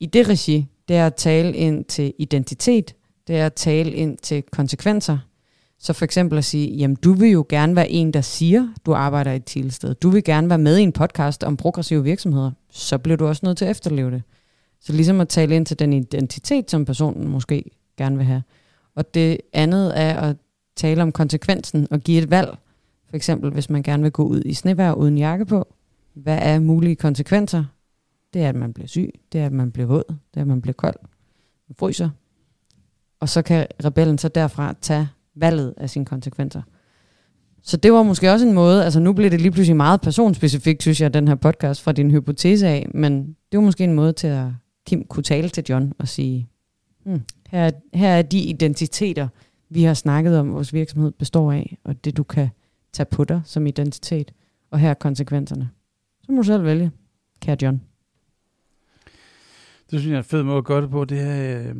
i 0.00 0.06
det 0.06 0.28
regi, 0.28 0.66
det 0.88 0.96
er 0.96 1.06
at 1.06 1.14
tale 1.14 1.52
ind 1.52 1.84
til 1.84 2.12
identitet, 2.18 2.94
det 3.26 3.36
er 3.36 3.46
at 3.46 3.54
tale 3.54 3.92
ind 3.92 4.18
til 4.18 4.42
konsekvenser. 4.42 5.18
Så 5.78 5.92
for 5.92 6.04
eksempel 6.04 6.38
at 6.38 6.44
sige, 6.44 6.76
jamen 6.76 6.96
du 6.96 7.12
vil 7.12 7.30
jo 7.30 7.46
gerne 7.48 7.76
være 7.76 7.90
en, 7.90 8.12
der 8.12 8.20
siger, 8.20 8.68
du 8.86 8.94
arbejder 8.94 9.32
i 9.32 9.36
et 9.36 9.44
tilsted. 9.44 9.94
Du 9.94 10.08
vil 10.08 10.24
gerne 10.24 10.48
være 10.48 10.58
med 10.58 10.78
i 10.78 10.82
en 10.82 10.92
podcast 10.92 11.44
om 11.44 11.56
progressive 11.56 12.04
virksomheder. 12.04 12.50
Så 12.70 12.98
bliver 12.98 13.16
du 13.16 13.26
også 13.26 13.46
nødt 13.46 13.58
til 13.58 13.64
at 13.64 13.70
efterleve 13.70 14.10
det. 14.10 14.22
Så 14.80 14.92
ligesom 14.92 15.20
at 15.20 15.28
tale 15.28 15.56
ind 15.56 15.66
til 15.66 15.78
den 15.78 15.92
identitet, 15.92 16.70
som 16.70 16.84
personen 16.84 17.28
måske 17.28 17.64
gerne 17.96 18.16
vil 18.16 18.26
have. 18.26 18.42
Og 18.94 19.14
det 19.14 19.38
andet 19.52 20.00
er 20.00 20.20
at 20.20 20.36
tale 20.76 21.02
om 21.02 21.12
konsekvensen 21.12 21.88
og 21.90 22.00
give 22.00 22.22
et 22.22 22.30
valg. 22.30 22.58
For 23.08 23.16
eksempel, 23.16 23.50
hvis 23.50 23.70
man 23.70 23.82
gerne 23.82 24.02
vil 24.02 24.12
gå 24.12 24.24
ud 24.24 24.42
i 24.44 24.54
snevejr 24.54 24.92
uden 24.92 25.18
jakke 25.18 25.44
på. 25.44 25.74
Hvad 26.14 26.38
er 26.42 26.58
mulige 26.58 26.96
konsekvenser? 26.96 27.64
Det 28.34 28.42
er, 28.42 28.48
at 28.48 28.54
man 28.54 28.72
bliver 28.72 28.88
syg. 28.88 29.10
Det 29.32 29.40
er, 29.40 29.46
at 29.46 29.52
man 29.52 29.72
bliver 29.72 29.86
våd. 29.86 30.04
Det 30.08 30.36
er, 30.36 30.40
at 30.40 30.46
man 30.46 30.62
bliver 30.62 30.74
kold. 30.74 30.96
Man 31.68 31.76
fryser. 31.78 32.10
Og 33.20 33.28
så 33.28 33.42
kan 33.42 33.66
rebellen 33.84 34.18
så 34.18 34.28
derfra 34.28 34.74
tage 34.80 35.08
valget 35.36 35.74
af 35.76 35.90
sine 35.90 36.04
konsekvenser. 36.04 36.62
Så 37.62 37.76
det 37.76 37.92
var 37.92 38.02
måske 38.02 38.32
også 38.32 38.46
en 38.46 38.52
måde, 38.52 38.84
altså 38.84 39.00
nu 39.00 39.12
bliver 39.12 39.30
det 39.30 39.40
lige 39.40 39.52
pludselig 39.52 39.76
meget 39.76 40.00
personspecifikt, 40.00 40.82
synes 40.82 41.00
jeg, 41.00 41.14
den 41.14 41.28
her 41.28 41.34
podcast 41.34 41.82
fra 41.82 41.92
din 41.92 42.10
hypotese 42.10 42.68
af, 42.68 42.88
men 42.94 43.36
det 43.52 43.58
var 43.58 43.64
måske 43.64 43.84
en 43.84 43.92
måde 43.92 44.12
til 44.12 44.26
at 44.26 44.46
Kim 44.86 45.04
kunne 45.04 45.22
tale 45.22 45.48
til 45.48 45.64
John 45.68 45.92
og 45.98 46.08
sige, 46.08 46.48
hmm, 47.04 47.20
her, 47.48 47.60
er, 47.64 47.70
her 47.94 48.08
er 48.08 48.22
de 48.22 48.38
identiteter, 48.38 49.28
vi 49.70 49.82
har 49.82 49.94
snakket 49.94 50.38
om, 50.38 50.52
vores 50.52 50.72
virksomhed 50.72 51.12
består 51.12 51.52
af, 51.52 51.78
og 51.84 52.04
det 52.04 52.16
du 52.16 52.22
kan 52.22 52.48
tage 52.92 53.06
på 53.06 53.24
dig 53.24 53.40
som 53.44 53.66
identitet, 53.66 54.32
og 54.70 54.78
her 54.78 54.90
er 54.90 54.94
konsekvenserne. 54.94 55.70
Så 56.22 56.32
må 56.32 56.36
du 56.36 56.42
selv 56.42 56.64
vælge, 56.64 56.90
kære 57.40 57.56
John. 57.62 57.82
Det 59.90 60.00
synes 60.00 60.06
jeg 60.06 60.14
er 60.14 60.18
en 60.18 60.24
fed 60.24 60.42
måde 60.42 60.58
at 60.58 60.64
gøre 60.64 60.82
det 60.82 60.90
på. 60.90 61.04
Det 61.04 61.18
her, 61.18 61.58
øh, 61.58 61.74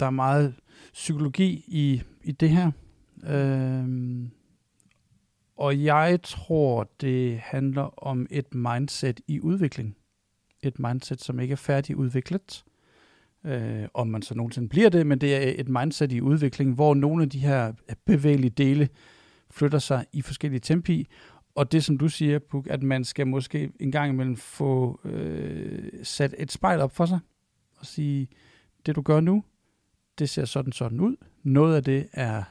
der 0.00 0.06
er 0.06 0.10
meget 0.10 0.54
psykologi 0.92 1.64
i, 1.68 2.02
i 2.24 2.32
det 2.32 2.50
her. 2.50 2.70
Øhm, 3.26 4.30
og 5.56 5.82
jeg 5.84 6.18
tror, 6.22 6.90
det 7.00 7.38
handler 7.38 8.04
om 8.04 8.26
et 8.30 8.54
mindset 8.54 9.20
i 9.28 9.40
udvikling. 9.40 9.96
Et 10.62 10.78
mindset, 10.78 11.20
som 11.20 11.40
ikke 11.40 11.52
er 11.52 11.56
færdigudviklet. 11.56 12.64
Øh, 13.44 13.88
om 13.94 14.08
man 14.08 14.22
så 14.22 14.34
nogensinde 14.34 14.68
bliver 14.68 14.88
det, 14.88 15.06
men 15.06 15.18
det 15.18 15.36
er 15.36 15.52
et 15.60 15.68
mindset 15.68 16.12
i 16.12 16.20
udvikling, 16.20 16.74
hvor 16.74 16.94
nogle 16.94 17.22
af 17.22 17.30
de 17.30 17.38
her 17.38 17.72
bevægelige 18.06 18.50
dele 18.50 18.88
flytter 19.50 19.78
sig 19.78 20.06
i 20.12 20.22
forskellige 20.22 20.60
tempi. 20.60 21.06
Og 21.54 21.72
det, 21.72 21.84
som 21.84 21.98
du 21.98 22.08
siger, 22.08 22.38
Puk, 22.38 22.66
at 22.70 22.82
man 22.82 23.04
skal 23.04 23.26
måske 23.26 23.70
en 23.80 23.92
gang 23.92 24.12
imellem 24.12 24.36
få 24.36 25.00
øh, 25.04 25.90
sat 26.02 26.34
et 26.38 26.52
spejl 26.52 26.80
op 26.80 26.96
for 26.96 27.06
sig 27.06 27.18
og 27.76 27.86
sige, 27.86 28.28
det 28.86 28.96
du 28.96 29.02
gør 29.02 29.20
nu, 29.20 29.44
det 30.18 30.28
ser 30.28 30.44
sådan 30.44 30.72
sådan 30.72 31.00
ud. 31.00 31.16
Noget 31.42 31.76
af 31.76 31.84
det 31.84 32.08
er 32.12 32.42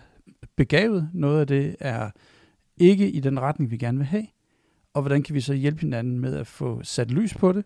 begavet, 0.56 1.10
noget 1.13 1.39
af 1.39 1.47
det 1.47 1.75
er 1.80 2.10
ikke 2.78 3.12
i 3.12 3.19
den 3.19 3.39
retning, 3.39 3.71
vi 3.71 3.78
gerne 3.78 3.97
vil 3.97 4.08
have. 4.08 4.28
Og 4.93 5.02
hvordan 5.02 5.23
kan 5.23 5.36
vi 5.36 5.41
så 5.41 5.54
hjælpe 5.54 5.82
hinanden 5.82 6.19
med 6.19 6.36
at 6.36 6.47
få 6.47 6.84
sat 6.84 7.12
lys 7.12 7.34
på 7.34 7.52
det, 7.52 7.65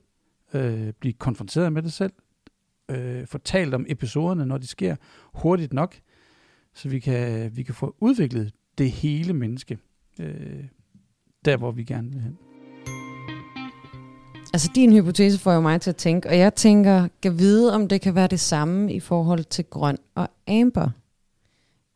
øh, 0.54 0.94
blive 1.00 1.14
konfronteret 1.14 1.74
med 1.74 1.82
det 1.82 1.94
selv, 1.94 2.14
øh, 2.90 3.28
talt 3.44 3.74
om 3.74 3.86
episoderne, 3.90 4.46
når 4.46 4.58
de 4.58 4.68
sker 4.68 4.96
hurtigt 5.34 5.74
nok, 5.74 5.96
så 6.74 6.90
vi 6.90 7.00
kan, 7.00 7.52
vi 7.58 7.64
kan 7.64 7.76
få 7.76 7.96
udviklet 8.00 8.54
det 8.78 8.92
hele 8.92 9.34
menneske, 9.34 9.78
øh, 10.20 10.64
der 11.46 11.58
hvor 11.58 11.72
vi 11.72 11.84
gerne 11.84 12.12
vil 12.12 12.22
hen. 12.22 12.38
Altså 14.54 14.72
din 14.76 14.94
hypotese 14.94 15.40
får 15.40 15.54
jo 15.54 15.62
mig 15.62 15.82
til 15.82 15.90
at 15.90 15.96
tænke, 15.96 16.30
og 16.30 16.38
jeg 16.38 16.56
tænker, 16.56 17.08
kan 17.22 17.40
vide, 17.40 17.76
om 17.76 17.88
det 17.88 18.02
kan 18.02 18.16
være 18.16 18.28
det 18.28 18.40
samme 18.40 18.94
i 18.94 19.00
forhold 19.00 19.44
til 19.44 19.66
grøn 19.66 19.98
og 20.16 20.30
amber. 20.48 20.90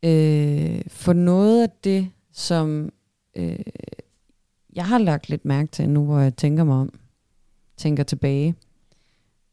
Øh, 0.04 0.82
for 0.88 1.14
noget 1.14 1.64
af 1.64 1.70
det, 1.84 2.10
som 2.32 2.92
øh, 3.36 3.60
jeg 4.76 4.86
har 4.86 4.98
lagt 4.98 5.30
lidt 5.30 5.46
mærke 5.46 5.72
til 5.72 5.90
nu, 5.90 6.06
hvor 6.06 6.20
jeg 6.20 6.36
tænker 6.36 6.64
mig 6.64 6.76
om, 6.76 6.94
tænker 7.78 8.04
tilbage, 8.04 8.56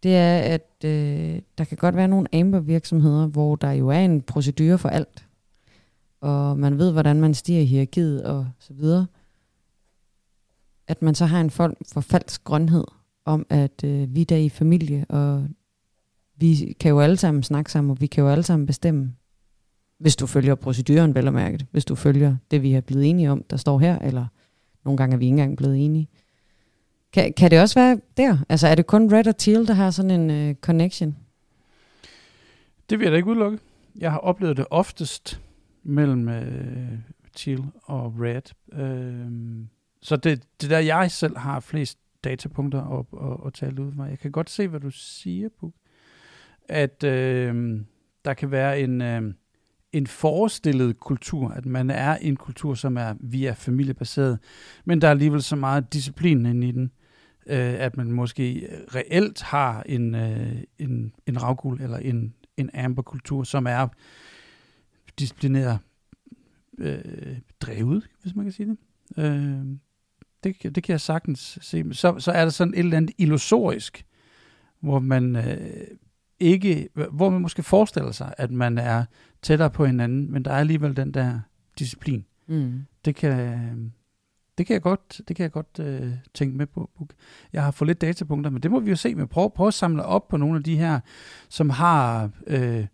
det 0.02 0.16
er, 0.16 0.38
at 0.38 0.85
øh, 0.85 1.42
der 1.59 1.64
kan 1.64 1.76
godt 1.76 1.96
være 1.96 2.09
nogle 2.09 2.35
amber 2.35 2.61
virksomheder, 2.61 3.26
hvor 3.26 3.57
der 3.57 3.72
jo 3.72 3.88
er 3.88 4.00
en 4.00 4.22
procedure 4.22 4.78
for 4.78 4.88
alt, 4.88 5.26
og 6.20 6.59
man 6.59 6.78
ved, 6.78 6.92
hvordan 6.92 7.20
man 7.20 7.35
stiger 7.35 7.61
i 7.61 7.64
hierarkiet 7.64 8.24
og 8.24 8.46
så 8.59 8.74
videre 8.74 9.07
at 10.87 11.02
man 11.02 11.14
så 11.14 11.26
har 11.26 11.40
en 11.40 11.50
form 11.50 11.74
for 11.92 12.00
falsk 12.00 12.44
grønhed 12.44 12.85
om, 13.24 13.46
at 13.50 13.85
øh, 13.85 14.14
vi 14.14 14.20
er 14.20 14.24
der 14.24 14.37
i 14.37 14.48
familie, 14.48 15.07
og 15.09 15.48
vi 16.37 16.76
kan 16.80 16.90
jo 16.90 17.00
alle 17.00 17.16
sammen 17.16 17.42
snakke 17.42 17.72
sammen, 17.72 17.90
og 17.90 18.00
vi 18.00 18.07
kan 18.07 18.24
jo 18.24 18.30
alle 18.30 18.42
sammen 18.42 18.66
bestemme, 18.66 19.14
hvis 19.98 20.16
du 20.16 20.26
følger 20.26 20.54
proceduren, 20.54 21.14
vel 21.14 21.26
og 21.26 21.35
mærket, 21.35 21.66
hvis 21.70 21.85
du 21.85 21.94
følger 21.94 22.37
det, 22.50 22.62
vi 22.62 22.72
er 22.72 22.80
blevet 22.80 23.11
enige 23.11 23.30
om, 23.30 23.42
der 23.50 23.57
står 23.57 23.78
her, 23.78 23.98
eller 23.98 24.26
nogle 24.85 24.96
gange 24.96 25.14
er 25.14 25.18
vi 25.18 25.24
ikke 25.24 25.33
engang 25.33 25.57
blevet 25.57 25.85
enige. 25.85 26.09
Kan, 27.12 27.33
kan 27.33 27.50
det 27.50 27.61
også 27.61 27.80
være 27.80 28.00
der? 28.16 28.38
Altså 28.48 28.68
er 28.68 28.74
det 28.74 28.87
kun 28.87 29.12
Red 29.12 29.26
og 29.26 29.37
Teal, 29.37 29.66
der 29.66 29.74
har 29.74 29.90
sådan 29.90 30.11
en 30.11 30.30
øh, 30.30 30.54
connection? 30.54 31.16
Det 32.90 32.98
vil 32.98 33.04
jeg 33.04 33.12
da 33.12 33.16
ikke 33.16 33.28
udelukke. 33.28 33.59
Jeg 33.98 34.11
har 34.11 34.18
oplevet 34.18 34.57
det 34.57 34.66
oftest 34.70 35.40
mellem 35.83 36.28
øh, 36.28 36.98
Teal 37.37 37.64
og 37.83 38.14
Red. 38.20 38.42
Øh, 38.72 39.66
så 40.02 40.16
det, 40.16 40.42
det 40.61 40.70
der, 40.70 40.78
jeg 40.78 41.11
selv 41.11 41.37
har 41.37 41.61
flest 41.61 41.98
datapunkter 42.24 42.98
at, 42.98 43.30
at, 43.30 43.46
at 43.46 43.54
tale 43.54 43.83
ud 43.83 43.92
fra. 43.92 44.04
Jeg 44.04 44.18
kan 44.18 44.33
godt 44.33 44.50
se, 44.50 44.68
hvad 44.68 44.80
du 44.80 44.90
siger, 44.90 45.48
Puk. 45.61 45.72
At 46.68 47.04
øh, 47.04 47.80
der 48.24 48.35
kan 48.35 48.50
være 48.50 48.80
en, 48.80 49.02
øh, 49.02 49.35
en 49.94 50.07
forestillet 50.07 51.00
kultur, 51.00 51.50
at 51.50 51.66
man 51.66 51.90
er 51.90 52.16
en 52.16 52.37
kultur, 52.37 52.74
som 52.74 52.96
er 52.96 53.14
via 53.20 53.52
familiebaseret, 53.52 54.38
men 54.85 55.00
der 55.00 55.07
er 55.07 55.11
alligevel 55.11 55.42
så 55.42 55.57
meget 55.57 55.92
disciplin 55.92 56.46
inde 56.46 56.68
i 56.68 56.72
den, 56.72 56.90
øh, 57.46 57.74
at 57.74 57.96
man 57.96 58.12
måske 58.12 58.68
reelt 58.94 59.42
har 59.42 59.83
en, 59.83 60.14
øh, 60.14 60.62
en, 60.78 61.12
en 61.26 61.42
ravgul 61.42 61.80
eller 61.80 61.98
en, 61.98 62.35
en 62.57 62.70
amberkultur, 62.74 63.42
som 63.42 63.66
er 63.66 63.88
disciplineret 65.18 65.78
øh, 66.78 67.38
drevet, 67.61 68.09
hvis 68.22 68.35
man 68.35 68.44
kan 68.44 68.52
sige 68.52 68.68
det. 68.68 68.78
Øh, 69.18 69.66
det, 70.44 70.74
det 70.74 70.83
kan 70.83 70.92
jeg 70.92 71.00
sagtens 71.00 71.59
se. 71.62 71.85
Så, 71.92 72.18
så 72.18 72.33
er 72.33 72.42
der 72.42 72.50
sådan 72.50 72.74
et 72.74 72.78
eller 72.78 72.96
andet 72.96 73.14
illusorisk, 73.18 74.07
hvor 74.80 74.98
man 74.98 75.37
øh, 75.37 75.87
ikke, 76.40 76.88
hvor 77.12 77.31
man 77.31 77.40
måske 77.40 77.62
forestiller 77.62 78.12
sig, 78.12 78.35
at 78.38 78.51
man 78.51 78.79
er 78.79 79.05
tættere 79.42 79.70
på 79.70 79.87
hinanden, 79.87 80.33
men 80.33 80.44
der 80.44 80.51
er 80.51 80.59
alligevel 80.59 80.97
den 80.97 81.14
der 81.14 81.40
disciplin. 81.79 82.25
Mm. 82.47 82.87
Det 83.05 83.16
kan, 83.16 83.92
det 84.59 84.66
kan 84.66 84.75
jeg 84.75 84.83
godt, 84.83 85.20
det 85.29 85.37
kan 85.37 85.42
jeg 85.42 85.53
godt 85.53 85.79
øh, 85.81 86.12
tænke 86.35 86.57
med 86.57 86.66
på. 86.66 86.90
Jeg 87.53 87.64
har 87.64 87.70
fået 87.70 87.87
lidt 87.87 88.01
datapunkter, 88.01 88.51
men 88.51 88.62
det 88.62 88.70
må 88.70 88.81
vi 88.81 88.90
jo 88.90 88.97
se. 88.97 89.14
Men 89.14 89.29
prøv, 89.29 89.55
prøv 89.55 89.68
at 89.68 89.75
samle 89.75 90.05
op 90.05 90.29
på 90.29 90.37
nogle 90.37 90.57
af 90.57 90.62
de 90.62 90.77
her, 90.77 91.01
som 91.49 91.70
har 91.70 92.31
øh, 92.47 92.87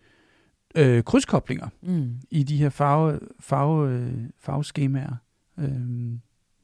øh, 0.75 1.05
krydskoblinger 1.05 1.69
mm. 1.83 2.21
i 2.31 2.43
de 2.43 2.57
her 2.57 2.69
farve, 2.69 3.21
farve, 3.41 3.91
øh, 3.91 4.13
farveskemaer. 4.39 5.17
Øh, 5.59 5.81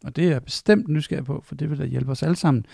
og 0.05 0.17
det 0.17 0.25
er 0.25 0.31
jeg 0.31 0.43
bestemt 0.43 0.89
nysgerrig 0.89 1.25
på, 1.25 1.41
for 1.45 1.55
det 1.55 1.71
vil 1.71 1.79
da 1.79 1.85
hjælpe 1.85 2.11
os 2.11 2.23
alle 2.23 2.37
sammen 2.37 2.67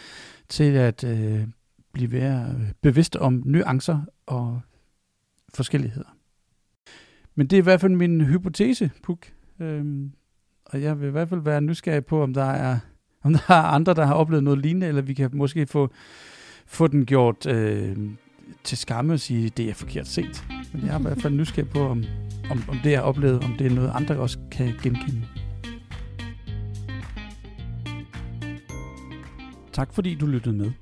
til 0.48 0.72
at 0.72 1.04
øh, 1.04 1.46
blive 1.92 2.10
mere 2.10 2.56
bevidst 2.80 3.16
om 3.16 3.42
nuancer 3.46 4.00
og 4.26 4.60
forskelligheder. 5.54 6.16
Men 7.34 7.46
det 7.46 7.56
er 7.56 7.62
i 7.62 7.62
hvert 7.62 7.80
fald 7.80 7.92
min 7.92 8.20
hypotese, 8.20 8.90
Puk. 9.02 9.26
Øhm, 9.60 10.12
og 10.64 10.82
jeg 10.82 11.00
vil 11.00 11.08
i 11.08 11.10
hvert 11.10 11.28
fald 11.28 11.40
være 11.40 11.60
nysgerrig 11.60 12.06
på, 12.06 12.22
om 12.22 12.34
der 12.34 12.44
er, 12.44 12.78
om 13.22 13.32
der 13.32 13.40
er 13.48 13.62
andre, 13.62 13.94
der 13.94 14.06
har 14.06 14.14
oplevet 14.14 14.44
noget 14.44 14.58
lignende, 14.58 14.86
eller 14.86 15.02
vi 15.02 15.14
kan 15.14 15.30
måske 15.32 15.66
få, 15.66 15.90
få 16.66 16.86
den 16.86 17.06
gjort 17.06 17.46
øh, 17.46 17.96
til 18.64 18.78
skamme 18.78 19.12
og 19.12 19.20
sige, 19.20 19.48
det 19.48 19.70
er 19.70 19.74
forkert 19.74 20.08
set. 20.08 20.44
Men 20.72 20.86
jeg 20.86 20.94
er 20.94 20.98
i 20.98 21.02
hvert 21.02 21.22
fald 21.22 21.34
nysgerrig 21.34 21.70
på, 21.70 21.80
om, 21.88 22.04
om, 22.50 22.62
om 22.68 22.78
det, 22.84 22.90
jeg 22.90 22.98
har 22.98 23.04
oplevet, 23.04 23.44
om 23.44 23.54
det 23.58 23.66
er 23.66 23.74
noget, 23.74 23.92
andre 23.94 24.16
også 24.16 24.38
kan 24.50 24.74
genkende. 24.82 25.26
Tak 29.72 29.94
fordi 29.94 30.14
du 30.14 30.26
lyttede 30.26 30.56
med. 30.56 30.72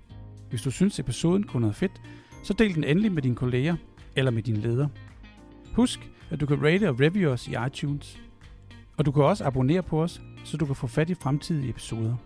Hvis 0.51 0.63
du 0.63 0.71
synes 0.71 0.99
episoden 0.99 1.43
kunne 1.43 1.61
noget 1.61 1.77
fedt, 1.77 2.01
så 2.43 2.53
del 2.53 2.75
den 2.75 2.85
endelig 2.85 3.13
med 3.13 3.23
dine 3.23 3.35
kolleger 3.35 3.77
eller 4.17 4.31
med 4.31 4.43
din 4.43 4.57
leder. 4.57 4.89
Husk, 5.73 6.11
at 6.31 6.41
du 6.41 6.47
kan 6.47 6.65
rate 6.65 6.89
og 6.89 7.01
review 7.01 7.31
os 7.31 7.49
i 7.49 7.55
iTunes. 7.67 8.21
Og 8.97 9.07
du 9.07 9.13
kan 9.13 9.23
også 9.23 9.45
abonnere 9.45 9.83
på 9.83 10.03
os, 10.03 10.21
så 10.45 10.57
du 10.57 10.67
kan 10.67 10.77
få 10.77 10.87
fat 10.87 11.11
i 11.11 11.15
fremtidige 11.15 11.71
episoder. 11.71 12.17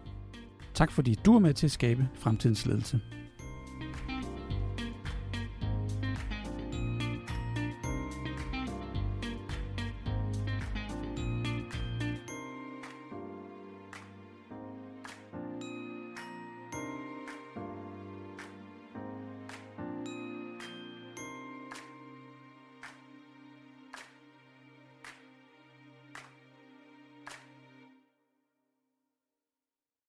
Tak 0.74 0.92
fordi 0.92 1.14
du 1.14 1.34
er 1.34 1.38
med 1.38 1.54
til 1.54 1.66
at 1.66 1.70
skabe 1.70 2.08
fremtidens 2.14 2.66
ledelse. 2.66 3.00